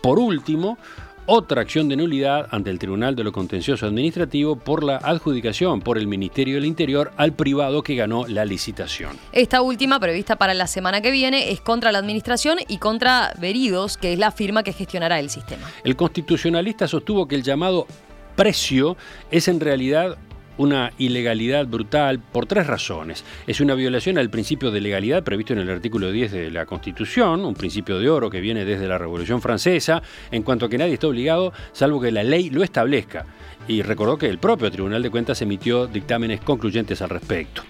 Por 0.02 0.20
último, 0.20 0.78
otra 1.26 1.62
acción 1.62 1.88
de 1.88 1.96
nulidad 1.96 2.50
ante 2.52 2.70
el 2.70 2.80
Tribunal 2.80 3.16
de 3.16 3.24
lo 3.24 3.32
Contencioso 3.32 3.86
Administrativo 3.86 4.58
por 4.58 4.84
la 4.84 4.98
adjudicación 4.98 5.82
por 5.82 5.98
el 5.98 6.06
Ministerio 6.06 6.56
del 6.56 6.66
Interior 6.66 7.14
al 7.16 7.32
privado 7.32 7.82
que 7.82 7.96
ganó 7.96 8.28
la 8.28 8.44
licitación. 8.44 9.18
Esta 9.32 9.62
última, 9.62 10.02
prevista 10.02 10.36
para 10.36 10.54
la 10.54 10.68
semana 10.68 11.00
que 11.00 11.12
viene, 11.12 11.52
es 11.52 11.62
contra 11.62 11.94
la 11.94 12.00
Administración 12.00 12.58
y 12.68 12.78
contra 12.78 13.34
Veridos, 13.40 13.98
que 13.98 14.12
es 14.12 14.20
la 14.20 14.32
firma 14.32 14.64
que 14.64 14.74
gestionará 14.74 15.20
el 15.20 15.30
sistema. 15.30 15.70
El 15.86 15.96
constitucionalista 15.96 16.90
sostuvo 16.90 17.26
que 17.26 17.36
el 17.36 17.44
llamado 17.44 17.88
precio 18.36 18.98
es 19.32 19.48
en 19.48 19.60
realidad 19.60 20.18
una 20.58 20.92
ilegalidad 20.98 21.66
brutal 21.66 22.20
por 22.20 22.46
tres 22.46 22.68
razones. 22.68 23.24
Es 23.48 23.60
una 23.60 23.74
violación 23.74 24.18
al 24.18 24.30
principio 24.30 24.72
de 24.72 24.82
legalidad 24.82 25.24
previsto 25.24 25.54
en 25.54 25.60
el 25.60 25.70
artículo 25.70 26.12
10 26.12 26.32
de 26.32 26.52
la 26.52 26.66
Constitución, 26.66 27.44
un 27.46 27.56
principio 27.56 28.00
de 28.00 28.10
oro 28.10 28.30
que 28.30 28.42
viene 28.42 28.66
desde 28.66 28.88
la 28.88 28.98
Revolución 28.98 29.42
Francesa, 29.42 30.02
en 30.32 30.44
cuanto 30.44 30.66
a 30.66 30.70
que 30.70 30.78
nadie 30.78 30.94
está 30.94 31.08
obligado 31.08 31.54
salvo 31.72 32.02
que 32.02 32.12
la 32.12 32.24
ley 32.24 32.50
lo 32.50 32.64
establezca. 32.64 33.26
Y 33.68 33.82
recordó 33.82 34.18
que 34.18 34.28
el 34.28 34.40
propio 34.40 34.70
Tribunal 34.70 35.02
de 35.02 35.10
Cuentas 35.10 35.42
emitió 35.42 35.88
dictámenes 35.88 36.42
concluyentes 36.42 37.02
al 37.02 37.10
respecto. 37.10 37.64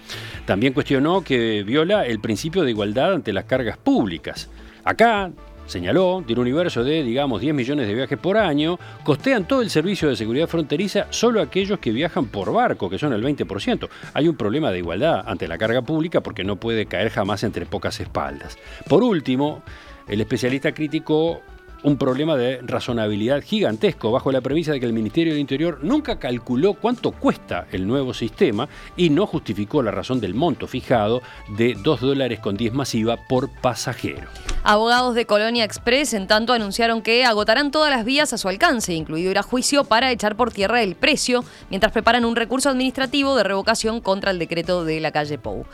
También 0.44 0.72
cuestionó 0.72 1.22
que 1.22 1.62
viola 1.62 2.04
el 2.04 2.20
principio 2.20 2.64
de 2.64 2.70
igualdad 2.70 3.14
ante 3.14 3.32
las 3.32 3.44
cargas 3.44 3.78
públicas. 3.78 4.50
Acá, 4.82 5.30
Señaló, 5.66 6.22
de 6.26 6.34
un 6.34 6.40
universo 6.40 6.84
de, 6.84 7.02
digamos, 7.02 7.40
10 7.40 7.54
millones 7.54 7.86
de 7.86 7.94
viajes 7.94 8.18
por 8.18 8.36
año, 8.36 8.78
costean 9.02 9.48
todo 9.48 9.62
el 9.62 9.70
servicio 9.70 10.08
de 10.08 10.16
seguridad 10.16 10.46
fronteriza 10.46 11.06
solo 11.10 11.40
aquellos 11.40 11.78
que 11.78 11.90
viajan 11.90 12.26
por 12.26 12.52
barco, 12.52 12.90
que 12.90 12.98
son 12.98 13.12
el 13.12 13.24
20%. 13.24 13.88
Hay 14.12 14.28
un 14.28 14.36
problema 14.36 14.70
de 14.70 14.78
igualdad 14.78 15.24
ante 15.26 15.48
la 15.48 15.58
carga 15.58 15.82
pública 15.82 16.20
porque 16.20 16.44
no 16.44 16.56
puede 16.56 16.86
caer 16.86 17.10
jamás 17.10 17.44
entre 17.44 17.66
pocas 17.66 17.98
espaldas. 18.00 18.58
Por 18.88 19.02
último, 19.02 19.62
el 20.06 20.20
especialista 20.20 20.72
criticó 20.72 21.40
un 21.82 21.98
problema 21.98 22.36
de 22.36 22.60
razonabilidad 22.62 23.42
gigantesco 23.42 24.10
bajo 24.10 24.32
la 24.32 24.40
premisa 24.40 24.72
de 24.72 24.80
que 24.80 24.86
el 24.86 24.92
Ministerio 24.92 25.32
del 25.32 25.40
Interior 25.40 25.80
nunca 25.82 26.18
calculó 26.18 26.74
cuánto 26.74 27.12
cuesta 27.12 27.66
el 27.72 27.86
nuevo 27.86 28.14
sistema 28.14 28.68
y 28.96 29.10
no 29.10 29.26
justificó 29.26 29.82
la 29.82 29.90
razón 29.90 30.18
del 30.20 30.34
monto 30.34 30.66
fijado 30.66 31.22
de 31.56 31.74
2 31.74 32.00
dólares 32.00 32.40
con 32.40 32.56
10 32.56 32.72
masiva 32.72 33.18
por 33.28 33.50
pasajero. 33.60 34.28
Abogados 34.66 35.14
de 35.14 35.26
Colonia 35.26 35.62
Express, 35.62 36.14
en 36.14 36.26
tanto, 36.26 36.54
anunciaron 36.54 37.02
que 37.02 37.26
agotarán 37.26 37.70
todas 37.70 37.90
las 37.90 38.06
vías 38.06 38.32
a 38.32 38.38
su 38.38 38.48
alcance, 38.48 38.94
incluido 38.94 39.30
ir 39.30 39.36
a 39.36 39.42
juicio 39.42 39.84
para 39.84 40.10
echar 40.10 40.36
por 40.36 40.52
tierra 40.52 40.80
el 40.80 40.94
precio, 40.94 41.44
mientras 41.68 41.92
preparan 41.92 42.24
un 42.24 42.34
recurso 42.34 42.70
administrativo 42.70 43.36
de 43.36 43.44
revocación 43.44 44.00
contra 44.00 44.30
el 44.30 44.38
decreto 44.38 44.86
de 44.86 45.00
la 45.00 45.12
calle 45.12 45.36
Pou. 45.36 45.66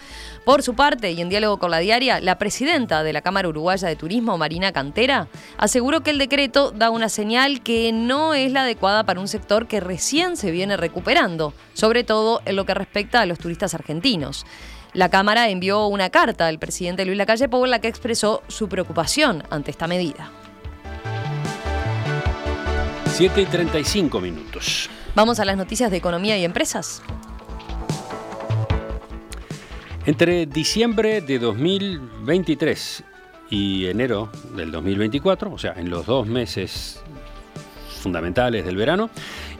Por 0.44 0.64
su 0.64 0.74
parte, 0.74 1.12
y 1.12 1.20
en 1.20 1.28
diálogo 1.28 1.60
con 1.60 1.70
la 1.70 1.78
diaria, 1.78 2.18
la 2.18 2.36
presidenta 2.36 3.04
de 3.04 3.12
la 3.12 3.22
Cámara 3.22 3.48
Uruguaya 3.48 3.86
de 3.86 3.94
Turismo, 3.94 4.36
Marina 4.38 4.72
Cantera, 4.72 5.28
aseguró 5.56 6.00
que 6.00 6.10
el 6.10 6.18
decreto 6.18 6.72
da 6.72 6.90
una 6.90 7.08
señal 7.08 7.62
que 7.62 7.92
no 7.92 8.34
es 8.34 8.50
la 8.50 8.62
adecuada 8.62 9.04
para 9.04 9.20
un 9.20 9.28
sector 9.28 9.68
que 9.68 9.78
recién 9.78 10.36
se 10.36 10.50
viene 10.50 10.76
recuperando, 10.76 11.54
sobre 11.74 12.02
todo 12.02 12.42
en 12.44 12.56
lo 12.56 12.66
que 12.66 12.74
respecta 12.74 13.20
a 13.20 13.26
los 13.26 13.38
turistas 13.38 13.72
argentinos. 13.72 14.44
La 14.92 15.08
Cámara 15.08 15.48
envió 15.48 15.86
una 15.86 16.10
carta 16.10 16.48
al 16.48 16.58
presidente 16.58 17.04
Luis 17.04 17.16
Lacalle 17.16 17.48
Pou 17.48 17.64
en 17.64 17.70
la 17.70 17.80
que 17.80 17.86
expresó 17.86 18.42
su 18.48 18.68
preocupación 18.68 19.44
ante 19.48 19.70
esta 19.70 19.86
medida. 19.86 20.30
7 23.06 23.42
y 23.42 23.46
35 23.46 24.20
minutos. 24.20 24.90
Vamos 25.14 25.38
a 25.38 25.44
las 25.44 25.56
noticias 25.56 25.90
de 25.90 25.96
economía 25.98 26.36
y 26.38 26.44
empresas. 26.44 27.02
Entre 30.06 30.46
diciembre 30.46 31.20
de 31.20 31.38
2023 31.38 33.04
y 33.50 33.86
enero 33.86 34.30
del 34.56 34.72
2024, 34.72 35.52
o 35.52 35.58
sea, 35.58 35.74
en 35.76 35.90
los 35.90 36.06
dos 36.06 36.26
meses 36.26 37.00
fundamentales 38.00 38.64
del 38.64 38.76
verano, 38.76 39.10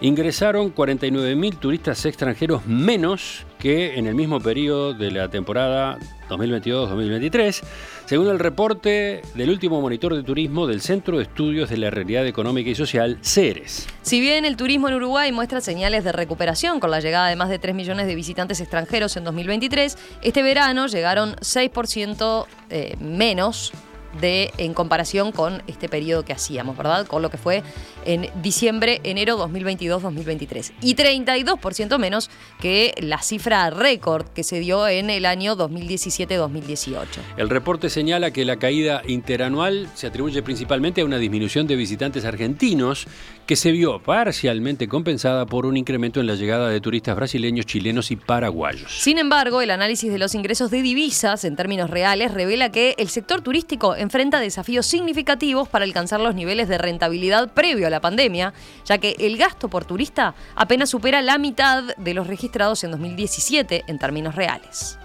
ingresaron 0.00 0.74
49.000 0.74 1.58
turistas 1.58 2.04
extranjeros 2.06 2.66
menos 2.66 3.44
que 3.60 3.98
en 3.98 4.06
el 4.06 4.14
mismo 4.14 4.40
periodo 4.40 4.94
de 4.94 5.10
la 5.10 5.28
temporada 5.28 5.98
2022-2023, 6.28 7.62
según 8.06 8.28
el 8.28 8.38
reporte 8.38 9.22
del 9.34 9.50
último 9.50 9.80
monitor 9.80 10.14
de 10.14 10.22
turismo 10.22 10.66
del 10.66 10.80
Centro 10.80 11.18
de 11.18 11.24
Estudios 11.24 11.68
de 11.68 11.76
la 11.76 11.90
Realidad 11.90 12.26
Económica 12.26 12.70
y 12.70 12.74
Social, 12.74 13.18
CERES. 13.22 13.86
Si 14.02 14.20
bien 14.20 14.44
el 14.44 14.56
turismo 14.56 14.88
en 14.88 14.94
Uruguay 14.94 15.30
muestra 15.30 15.60
señales 15.60 16.04
de 16.04 16.12
recuperación 16.12 16.80
con 16.80 16.90
la 16.90 17.00
llegada 17.00 17.28
de 17.28 17.36
más 17.36 17.50
de 17.50 17.58
3 17.58 17.74
millones 17.74 18.06
de 18.06 18.14
visitantes 18.14 18.60
extranjeros 18.60 19.16
en 19.16 19.24
2023, 19.24 19.98
este 20.22 20.42
verano 20.42 20.86
llegaron 20.86 21.36
6% 21.36 22.46
eh, 22.70 22.96
menos 22.98 23.72
de, 24.20 24.52
en 24.58 24.74
comparación 24.74 25.32
con 25.32 25.62
este 25.66 25.88
periodo 25.88 26.24
que 26.24 26.32
hacíamos, 26.32 26.76
¿verdad? 26.76 27.06
Con 27.06 27.22
lo 27.22 27.30
que 27.30 27.38
fue 27.38 27.62
en 28.04 28.28
diciembre, 28.42 29.00
enero 29.04 29.38
2022-2023. 29.38 30.72
Y 30.80 30.94
32% 30.94 31.98
menos 31.98 32.30
que 32.60 32.94
la 32.98 33.22
cifra 33.22 33.70
récord 33.70 34.26
que 34.28 34.42
se 34.42 34.60
dio 34.60 34.88
en 34.88 35.10
el 35.10 35.26
año 35.26 35.56
2017-2018. 35.56 37.04
El 37.36 37.48
reporte 37.48 37.90
señala 37.90 38.30
que 38.30 38.44
la 38.44 38.56
caída 38.56 39.02
interanual 39.06 39.88
se 39.94 40.06
atribuye 40.06 40.42
principalmente 40.42 41.00
a 41.00 41.04
una 41.04 41.18
disminución 41.18 41.66
de 41.66 41.76
visitantes 41.76 42.24
argentinos 42.24 43.06
que 43.46 43.56
se 43.56 43.72
vio 43.72 44.00
parcialmente 44.00 44.88
compensada 44.88 45.46
por 45.46 45.66
un 45.66 45.76
incremento 45.76 46.20
en 46.20 46.26
la 46.26 46.34
llegada 46.34 46.68
de 46.68 46.80
turistas 46.80 47.16
brasileños, 47.16 47.66
chilenos 47.66 48.10
y 48.10 48.16
paraguayos. 48.16 48.92
Sin 49.00 49.18
embargo, 49.18 49.60
el 49.60 49.70
análisis 49.70 50.12
de 50.12 50.18
los 50.18 50.34
ingresos 50.34 50.70
de 50.70 50.82
divisas 50.82 51.44
en 51.44 51.56
términos 51.56 51.90
reales 51.90 52.32
revela 52.32 52.70
que 52.70 52.94
el 52.98 53.08
sector 53.08 53.42
turístico 53.42 53.96
enfrenta 54.00 54.40
desafíos 54.40 54.86
significativos 54.86 55.68
para 55.68 55.84
alcanzar 55.84 56.20
los 56.20 56.34
niveles 56.34 56.68
de 56.68 56.78
rentabilidad 56.78 57.52
previo 57.52 57.86
a 57.86 57.90
la 57.90 58.00
pandemia, 58.00 58.54
ya 58.86 58.96
que 58.98 59.14
el 59.18 59.36
gasto 59.36 59.68
por 59.68 59.84
turista 59.84 60.34
apenas 60.56 60.88
supera 60.88 61.20
la 61.20 61.36
mitad 61.36 61.84
de 61.96 62.14
los 62.14 62.26
registrados 62.26 62.82
en 62.82 62.92
2017 62.92 63.84
en 63.86 63.98
términos 63.98 64.34
reales. 64.34 64.98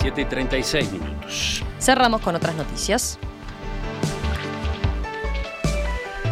7 0.00 0.20
y 0.20 0.24
36 0.26 0.92
minutos. 0.92 1.64
Cerramos 1.80 2.20
con 2.20 2.36
otras 2.36 2.54
noticias. 2.54 3.18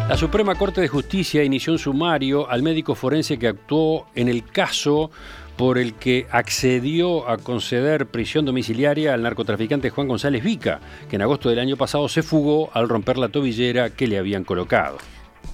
La 0.07 0.15
Suprema 0.15 0.53
Corte 0.53 0.81
de 0.81 0.87
Justicia 0.87 1.43
inició 1.43 1.73
un 1.73 1.79
sumario 1.79 2.47
al 2.47 2.61
médico 2.61 2.93
forense 2.93 3.39
que 3.39 3.47
actuó 3.47 4.05
en 4.13 4.29
el 4.29 4.45
caso 4.45 5.09
por 5.57 5.77
el 5.77 5.93
que 5.93 6.27
accedió 6.31 7.29
a 7.29 7.37
conceder 7.37 8.07
prisión 8.07 8.45
domiciliaria 8.45 9.13
al 9.13 9.23
narcotraficante 9.23 9.89
Juan 9.89 10.07
González 10.07 10.43
Vica, 10.43 10.79
que 11.09 11.15
en 11.15 11.21
agosto 11.21 11.49
del 11.49 11.59
año 11.59 11.77
pasado 11.77 12.07
se 12.09 12.23
fugó 12.23 12.69
al 12.73 12.89
romper 12.89 13.17
la 13.17 13.29
tobillera 13.29 13.89
que 13.89 14.07
le 14.07 14.17
habían 14.17 14.43
colocado. 14.43 14.97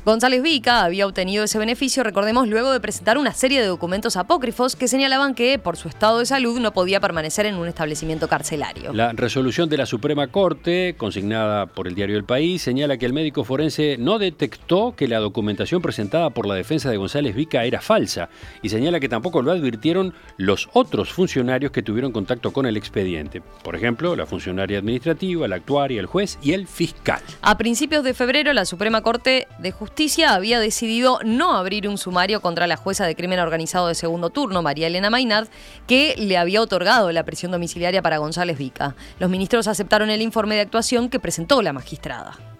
González 0.04 0.42
Vica 0.42 0.84
había 0.84 1.06
obtenido 1.06 1.44
ese 1.44 1.60
beneficio, 1.60 2.02
recordemos, 2.02 2.48
luego 2.48 2.72
de 2.72 2.80
presentar 2.80 3.20
una 3.20 3.36
serie 3.36 3.62
de 3.62 3.68
documentos 3.68 4.18
apócrifos 4.18 4.76
que 4.76 4.88
señalaban 4.88 5.36
que, 5.36 5.60
por 5.60 5.78
su 5.78 5.90
estado 5.90 6.18
de 6.18 6.26
salud, 6.26 6.60
no 6.60 6.74
podía 6.74 7.00
permanecer 7.00 7.46
en 7.46 7.54
un 7.54 7.68
establecimiento 7.68 8.28
carcelario. 8.28 8.94
La 8.94 9.12
resolución 9.12 9.70
de 9.70 9.78
la 9.78 9.86
Suprema 9.86 10.26
Corte, 10.26 10.96
consignada 10.98 11.68
por 11.68 11.88
el 11.88 11.94
diario 11.94 12.18
El 12.18 12.24
País, 12.24 12.64
señala 12.64 12.98
que 12.98 13.06
el 13.06 13.14
médico 13.14 13.44
forense 13.44 13.98
no 14.00 14.18
detectó 14.18 14.96
que 14.96 15.08
la 15.08 15.20
documentación 15.20 15.84
presentada 15.84 16.32
por 16.32 16.48
la 16.48 16.56
defensa 16.56 16.90
de 16.90 16.98
González 16.98 17.36
Vica 17.36 17.64
era 17.64 17.80
falsa 17.80 18.30
y 18.64 18.70
señala 18.70 19.00
que 19.00 19.08
tampoco 19.08 19.44
lo 19.44 19.52
advirtieron 19.52 20.16
los 20.38 20.68
otros 20.74 21.14
funcionarios 21.14 21.72
que 21.72 21.84
tuvieron 21.84 22.12
contacto 22.12 22.54
con 22.54 22.66
el 22.66 22.76
expediente. 22.76 23.44
Por 23.64 23.76
ejemplo, 23.76 24.16
la 24.16 24.26
funcionaria 24.26 24.80
administrativa, 24.80 25.48
la 25.48 25.58
actuaria, 25.58 26.00
el 26.00 26.08
juez 26.08 26.40
y 26.42 26.54
el 26.54 26.66
fiscal. 26.66 27.22
A 27.44 27.56
principios 27.60 28.04
de 28.04 28.16
febrero, 28.16 28.52
la 28.54 28.66
Suprema 28.66 29.02
Corte 29.02 29.48
de 29.60 29.72
Justicia 29.72 29.91
había 30.28 30.60
decidido 30.60 31.20
no 31.24 31.56
abrir 31.56 31.88
un 31.88 31.98
sumario 31.98 32.42
contra 32.42 32.68
la 32.68 32.78
jueza 32.78 33.06
de 33.06 33.16
crimen 33.16 33.40
organizado 33.40 33.88
de 33.88 33.96
segundo 33.96 34.30
turno, 34.30 34.62
María 34.62 34.88
Elena 34.88 35.10
Maynard, 35.10 35.48
que 35.88 36.16
le 36.18 36.38
había 36.38 36.62
otorgado 36.62 37.12
la 37.12 37.24
prisión 37.24 37.52
domiciliaria 37.52 38.02
para 38.02 38.18
González 38.18 38.58
Vica. 38.58 38.96
Los 39.20 39.30
ministros 39.30 39.68
aceptaron 39.68 40.10
el 40.10 40.22
informe 40.22 40.56
de 40.56 40.62
actuación 40.62 41.10
que 41.10 41.20
presentó 41.20 41.62
la 41.62 41.74
magistrada. 41.74 42.51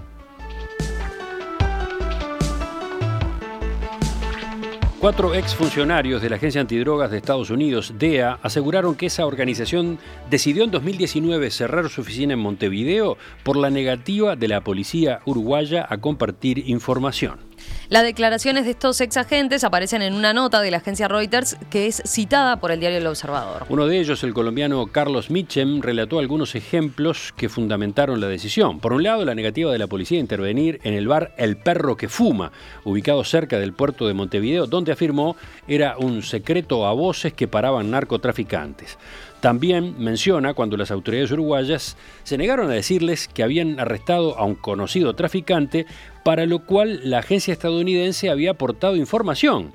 Cuatro 5.02 5.34
exfuncionarios 5.34 6.22
de 6.22 6.30
la 6.30 6.36
Agencia 6.36 6.62
Antidrogas 6.62 7.10
de 7.10 7.18
Estados 7.18 7.50
Unidos, 7.50 7.96
DEA, 7.98 8.38
aseguraron 8.44 8.94
que 8.94 9.08
esa 9.08 9.26
organización 9.26 9.98
decidió 10.30 10.64
en 10.64 10.70
2019 10.70 11.50
cerrar 11.50 11.90
su 11.90 12.02
oficina 12.02 12.34
en 12.34 12.40
Montevideo 12.40 13.18
por 13.42 13.58
la 13.58 13.72
negativa 13.72 14.36
de 14.36 14.48
la 14.48 14.62
policía 14.62 15.22
uruguaya 15.26 15.88
a 15.90 15.98
compartir 15.98 16.70
información. 16.70 17.51
Las 17.92 18.04
declaraciones 18.04 18.64
de 18.64 18.72
estos 18.72 19.02
ex 19.02 19.18
agentes 19.18 19.66
aparecen 19.66 20.02
en 20.02 20.14
una 20.14 20.32
nota 20.32 20.62
de 20.62 20.72
la 20.72 20.78
agencia 20.78 21.10
Reuters 21.10 21.58
que 21.70 21.88
es 21.88 22.02
citada 22.06 22.56
por 22.56 22.72
el 22.72 22.80
diario 22.80 23.00
El 23.00 23.08
Observador. 23.08 23.66
Uno 23.68 23.86
de 23.86 24.00
ellos, 24.00 24.24
el 24.24 24.34
colombiano 24.34 24.88
Carlos 24.88 25.30
Mitchem, 25.30 25.82
relató 25.82 26.18
algunos 26.18 26.56
ejemplos 26.56 27.34
que 27.36 27.50
fundamentaron 27.50 28.22
la 28.22 28.30
decisión. 28.30 28.80
Por 28.80 28.94
un 28.94 29.04
lado, 29.04 29.26
la 29.26 29.36
negativa 29.36 29.74
de 29.74 29.78
la 29.78 29.88
policía 29.88 30.20
a 30.20 30.22
intervenir 30.22 30.80
en 30.84 30.94
el 30.94 31.10
bar 31.10 31.34
El 31.36 31.58
Perro 31.58 31.98
que 31.98 32.08
Fuma, 32.08 32.54
ubicado 32.86 33.26
cerca 33.26 33.60
del 33.60 33.74
puerto 33.74 34.08
de 34.08 34.14
Montevideo, 34.14 34.68
donde 34.68 34.94
afirmó 34.94 35.36
era 35.68 35.98
un 35.98 36.24
secreto 36.24 36.88
a 36.88 36.94
voces 36.94 37.34
que 37.34 37.50
paraban 37.50 37.92
narcotraficantes. 37.92 38.98
También 39.42 39.96
menciona 39.98 40.54
cuando 40.54 40.78
las 40.78 40.92
autoridades 40.92 41.32
uruguayas 41.32 41.98
se 42.24 42.38
negaron 42.38 42.70
a 42.70 42.76
decirles 42.76 43.28
que 43.28 43.42
habían 43.42 43.80
arrestado 43.80 44.38
a 44.38 44.46
un 44.46 44.54
conocido 44.54 45.16
traficante, 45.16 45.88
para 46.24 46.46
lo 46.46 46.60
cual 46.66 47.02
la 47.04 47.20
agencia 47.20 47.52
estadounidense 47.52 48.30
había 48.30 48.52
aportado 48.52 48.96
información. 48.96 49.74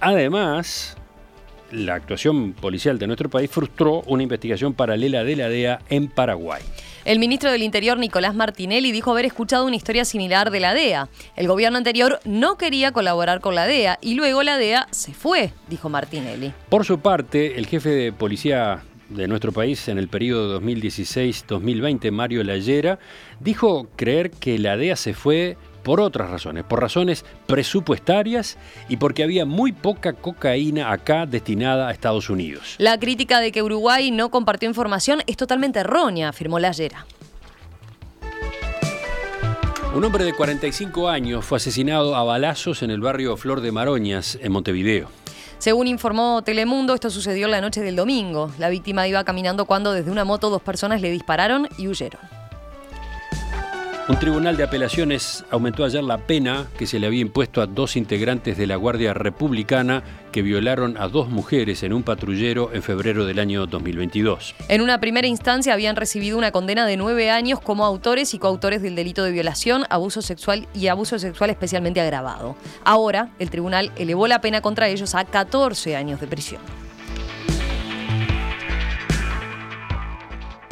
Además, 0.00 0.98
la 1.74 1.94
actuación 1.94 2.52
policial 2.52 2.98
de 2.98 3.06
nuestro 3.06 3.28
país 3.28 3.50
frustró 3.50 4.02
una 4.06 4.22
investigación 4.22 4.74
paralela 4.74 5.24
de 5.24 5.36
la 5.36 5.48
DEA 5.48 5.80
en 5.88 6.08
Paraguay. 6.08 6.62
El 7.04 7.18
ministro 7.18 7.50
del 7.50 7.62
Interior, 7.62 7.98
Nicolás 7.98 8.34
Martinelli, 8.34 8.90
dijo 8.90 9.10
haber 9.10 9.26
escuchado 9.26 9.66
una 9.66 9.76
historia 9.76 10.04
similar 10.06 10.50
de 10.50 10.60
la 10.60 10.72
DEA. 10.72 11.08
El 11.36 11.48
gobierno 11.48 11.76
anterior 11.76 12.18
no 12.24 12.56
quería 12.56 12.92
colaborar 12.92 13.40
con 13.40 13.54
la 13.54 13.66
DEA 13.66 13.98
y 14.00 14.14
luego 14.14 14.42
la 14.42 14.56
DEA 14.56 14.86
se 14.90 15.12
fue, 15.12 15.52
dijo 15.68 15.90
Martinelli. 15.90 16.52
Por 16.70 16.84
su 16.84 17.00
parte, 17.00 17.58
el 17.58 17.66
jefe 17.66 17.90
de 17.90 18.12
policía 18.12 18.82
de 19.10 19.28
nuestro 19.28 19.52
país 19.52 19.88
en 19.88 19.98
el 19.98 20.08
periodo 20.08 20.60
2016-2020, 20.60 22.10
Mario 22.10 22.42
Lallera, 22.42 22.98
dijo 23.40 23.86
creer 23.96 24.30
que 24.30 24.58
la 24.58 24.78
DEA 24.78 24.96
se 24.96 25.12
fue 25.12 25.58
por 25.84 26.00
otras 26.00 26.30
razones, 26.30 26.64
por 26.64 26.80
razones 26.80 27.24
presupuestarias 27.46 28.58
y 28.88 28.96
porque 28.96 29.22
había 29.22 29.46
muy 29.46 29.70
poca 29.72 30.14
cocaína 30.14 30.90
acá 30.90 31.26
destinada 31.26 31.88
a 31.88 31.92
Estados 31.92 32.30
Unidos. 32.30 32.74
La 32.78 32.98
crítica 32.98 33.38
de 33.38 33.52
que 33.52 33.62
Uruguay 33.62 34.10
no 34.10 34.30
compartió 34.30 34.68
información 34.68 35.20
es 35.26 35.36
totalmente 35.36 35.78
errónea, 35.78 36.30
afirmó 36.30 36.58
Lallera. 36.58 37.06
Un 39.94 40.04
hombre 40.04 40.24
de 40.24 40.32
45 40.32 41.08
años 41.08 41.44
fue 41.44 41.58
asesinado 41.58 42.16
a 42.16 42.24
balazos 42.24 42.82
en 42.82 42.90
el 42.90 43.00
barrio 43.00 43.36
Flor 43.36 43.60
de 43.60 43.70
Maroñas, 43.70 44.36
en 44.42 44.50
Montevideo. 44.50 45.08
Según 45.58 45.86
informó 45.86 46.42
Telemundo, 46.42 46.94
esto 46.94 47.10
sucedió 47.10 47.46
la 47.46 47.60
noche 47.60 47.80
del 47.80 47.94
domingo. 47.94 48.50
La 48.58 48.70
víctima 48.70 49.06
iba 49.06 49.22
caminando 49.22 49.66
cuando 49.66 49.92
desde 49.92 50.10
una 50.10 50.24
moto 50.24 50.50
dos 50.50 50.62
personas 50.62 51.00
le 51.00 51.10
dispararon 51.10 51.68
y 51.78 51.86
huyeron. 51.86 52.43
Un 54.06 54.18
tribunal 54.18 54.58
de 54.58 54.64
apelaciones 54.64 55.46
aumentó 55.50 55.82
ayer 55.82 56.04
la 56.04 56.18
pena 56.18 56.66
que 56.76 56.86
se 56.86 56.98
le 56.98 57.06
había 57.06 57.22
impuesto 57.22 57.62
a 57.62 57.66
dos 57.66 57.96
integrantes 57.96 58.58
de 58.58 58.66
la 58.66 58.76
Guardia 58.76 59.14
Republicana 59.14 60.02
que 60.30 60.42
violaron 60.42 60.98
a 60.98 61.08
dos 61.08 61.30
mujeres 61.30 61.82
en 61.82 61.94
un 61.94 62.02
patrullero 62.02 62.70
en 62.74 62.82
febrero 62.82 63.24
del 63.24 63.38
año 63.38 63.66
2022. 63.66 64.56
En 64.68 64.82
una 64.82 65.00
primera 65.00 65.26
instancia 65.26 65.72
habían 65.72 65.96
recibido 65.96 66.36
una 66.36 66.52
condena 66.52 66.84
de 66.84 66.98
nueve 66.98 67.30
años 67.30 67.60
como 67.60 67.86
autores 67.86 68.34
y 68.34 68.38
coautores 68.38 68.82
del 68.82 68.94
delito 68.94 69.24
de 69.24 69.30
violación, 69.30 69.86
abuso 69.88 70.20
sexual 70.20 70.68
y 70.74 70.88
abuso 70.88 71.18
sexual 71.18 71.48
especialmente 71.48 72.02
agravado. 72.02 72.56
Ahora, 72.84 73.30
el 73.38 73.48
tribunal 73.48 73.90
elevó 73.96 74.26
la 74.26 74.42
pena 74.42 74.60
contra 74.60 74.88
ellos 74.88 75.14
a 75.14 75.24
14 75.24 75.96
años 75.96 76.20
de 76.20 76.26
prisión. 76.26 76.83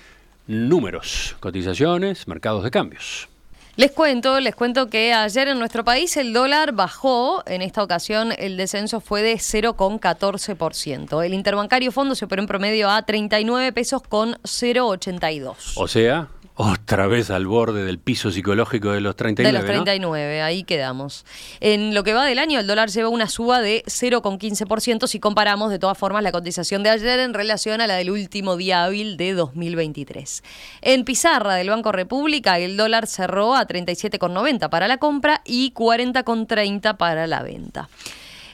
números, 0.48 1.38
cotizaciones, 1.40 2.28
mercados 2.28 2.66
de 2.66 2.72
cambios. 2.72 3.30
Les 3.78 3.92
cuento, 3.92 4.40
les 4.40 4.56
cuento 4.56 4.88
que 4.88 5.14
ayer 5.14 5.50
en 5.50 5.60
nuestro 5.60 5.84
país 5.84 6.16
el 6.16 6.32
dólar 6.32 6.72
bajó, 6.72 7.44
en 7.46 7.62
esta 7.62 7.84
ocasión 7.84 8.32
el 8.38 8.56
descenso 8.56 9.02
fue 9.02 9.22
de 9.22 9.34
0,14%. 9.34 11.26
El 11.26 11.34
interbancario 11.34 11.92
fondo 11.92 12.16
se 12.16 12.24
operó 12.24 12.42
en 12.42 12.48
promedio 12.48 12.90
a 12.90 13.02
39 13.02 13.74
pesos 13.74 14.02
con 14.02 14.36
0,82. 14.44 15.74
O 15.76 15.90
sea, 15.90 16.30
otra 16.56 17.08
vez 17.08 17.30
al 17.30 17.48
borde 17.48 17.84
del 17.84 18.00
piso 18.00 18.32
psicológico 18.32 18.92
de 18.92 19.02
los 19.02 19.16
39. 19.16 19.52
De 19.52 19.62
los 19.62 19.70
39, 19.70 20.42
ahí 20.42 20.64
quedamos. 20.64 21.26
En 21.60 21.94
lo 21.94 22.04
que 22.04 22.14
va 22.14 22.26
del 22.26 22.40
año, 22.40 22.60
el 22.60 22.68
dólar 22.68 22.90
lleva 22.90 23.10
una 23.10 23.28
suba 23.28 23.62
de 23.62 23.84
0,15% 23.86 25.08
si 25.08 25.20
comparamos 25.20 25.70
de 25.70 25.80
todas 25.80 25.98
formas 25.98 26.24
la 26.24 26.32
cotización 26.32 26.82
de 26.84 26.92
ayer 26.92 27.20
en 27.20 27.34
relación 27.34 27.82
a 27.82 27.88
la 27.88 27.96
del 27.96 28.10
último 28.10 28.56
día 28.56 28.86
hábil 28.86 29.18
de 29.18 29.34
2023. 29.34 30.44
En 30.82 31.04
pizarra 31.04 31.56
del 31.56 31.70
Banco 31.70 31.92
República, 31.92 32.58
el 32.58 32.78
dólar 32.78 33.08
cerró 33.08 33.56
a 33.56 33.68
37,90 33.68 34.70
para 34.70 34.88
la 34.88 34.98
compra 34.98 35.42
y 35.44 35.74
40,30 35.74 36.96
para 36.96 37.28
la 37.28 37.44
venta. 37.44 37.90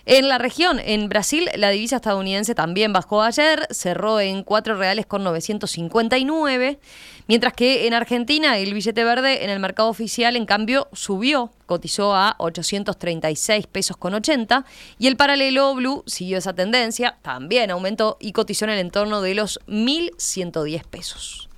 En 0.05 0.27
la 0.27 0.39
región, 0.39 0.79
en 0.79 1.09
Brasil, 1.09 1.49
la 1.55 1.69
divisa 1.69 1.97
estadounidense 1.97 2.55
también 2.55 2.91
bajó 2.91 3.21
ayer, 3.21 3.67
cerró 3.69 4.19
en 4.19 4.43
4 4.43 4.75
reales 4.75 5.05
con 5.05 5.23
959, 5.23 6.79
mientras 7.27 7.53
que 7.53 7.85
en 7.85 7.93
Argentina 7.93 8.57
el 8.57 8.73
billete 8.73 9.03
verde 9.03 9.43
en 9.43 9.51
el 9.51 9.59
mercado 9.59 9.89
oficial, 9.89 10.35
en 10.35 10.47
cambio, 10.47 10.87
subió, 10.91 11.51
cotizó 11.67 12.15
a 12.15 12.35
836 12.39 13.67
pesos 13.67 13.95
con 13.95 14.15
80, 14.15 14.65
y 14.97 15.05
el 15.05 15.17
paralelo 15.17 15.75
blue 15.75 16.03
siguió 16.07 16.39
esa 16.39 16.53
tendencia, 16.53 17.17
también 17.21 17.69
aumentó 17.69 18.17
y 18.19 18.31
cotizó 18.31 18.65
en 18.65 18.71
el 18.71 18.79
entorno 18.79 19.21
de 19.21 19.35
los 19.35 19.59
1.110 19.67 20.83
pesos. 20.85 21.50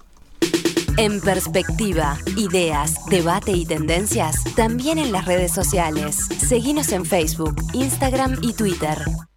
En 0.97 1.19
perspectiva, 1.21 2.17
ideas, 2.37 3.03
debate 3.09 3.51
y 3.51 3.65
tendencias, 3.65 4.43
también 4.55 4.99
en 4.99 5.11
las 5.11 5.25
redes 5.25 5.51
sociales. 5.51 6.17
Seguimos 6.37 6.91
en 6.91 7.05
Facebook, 7.05 7.55
Instagram 7.73 8.37
y 8.41 8.53
Twitter. 8.53 8.97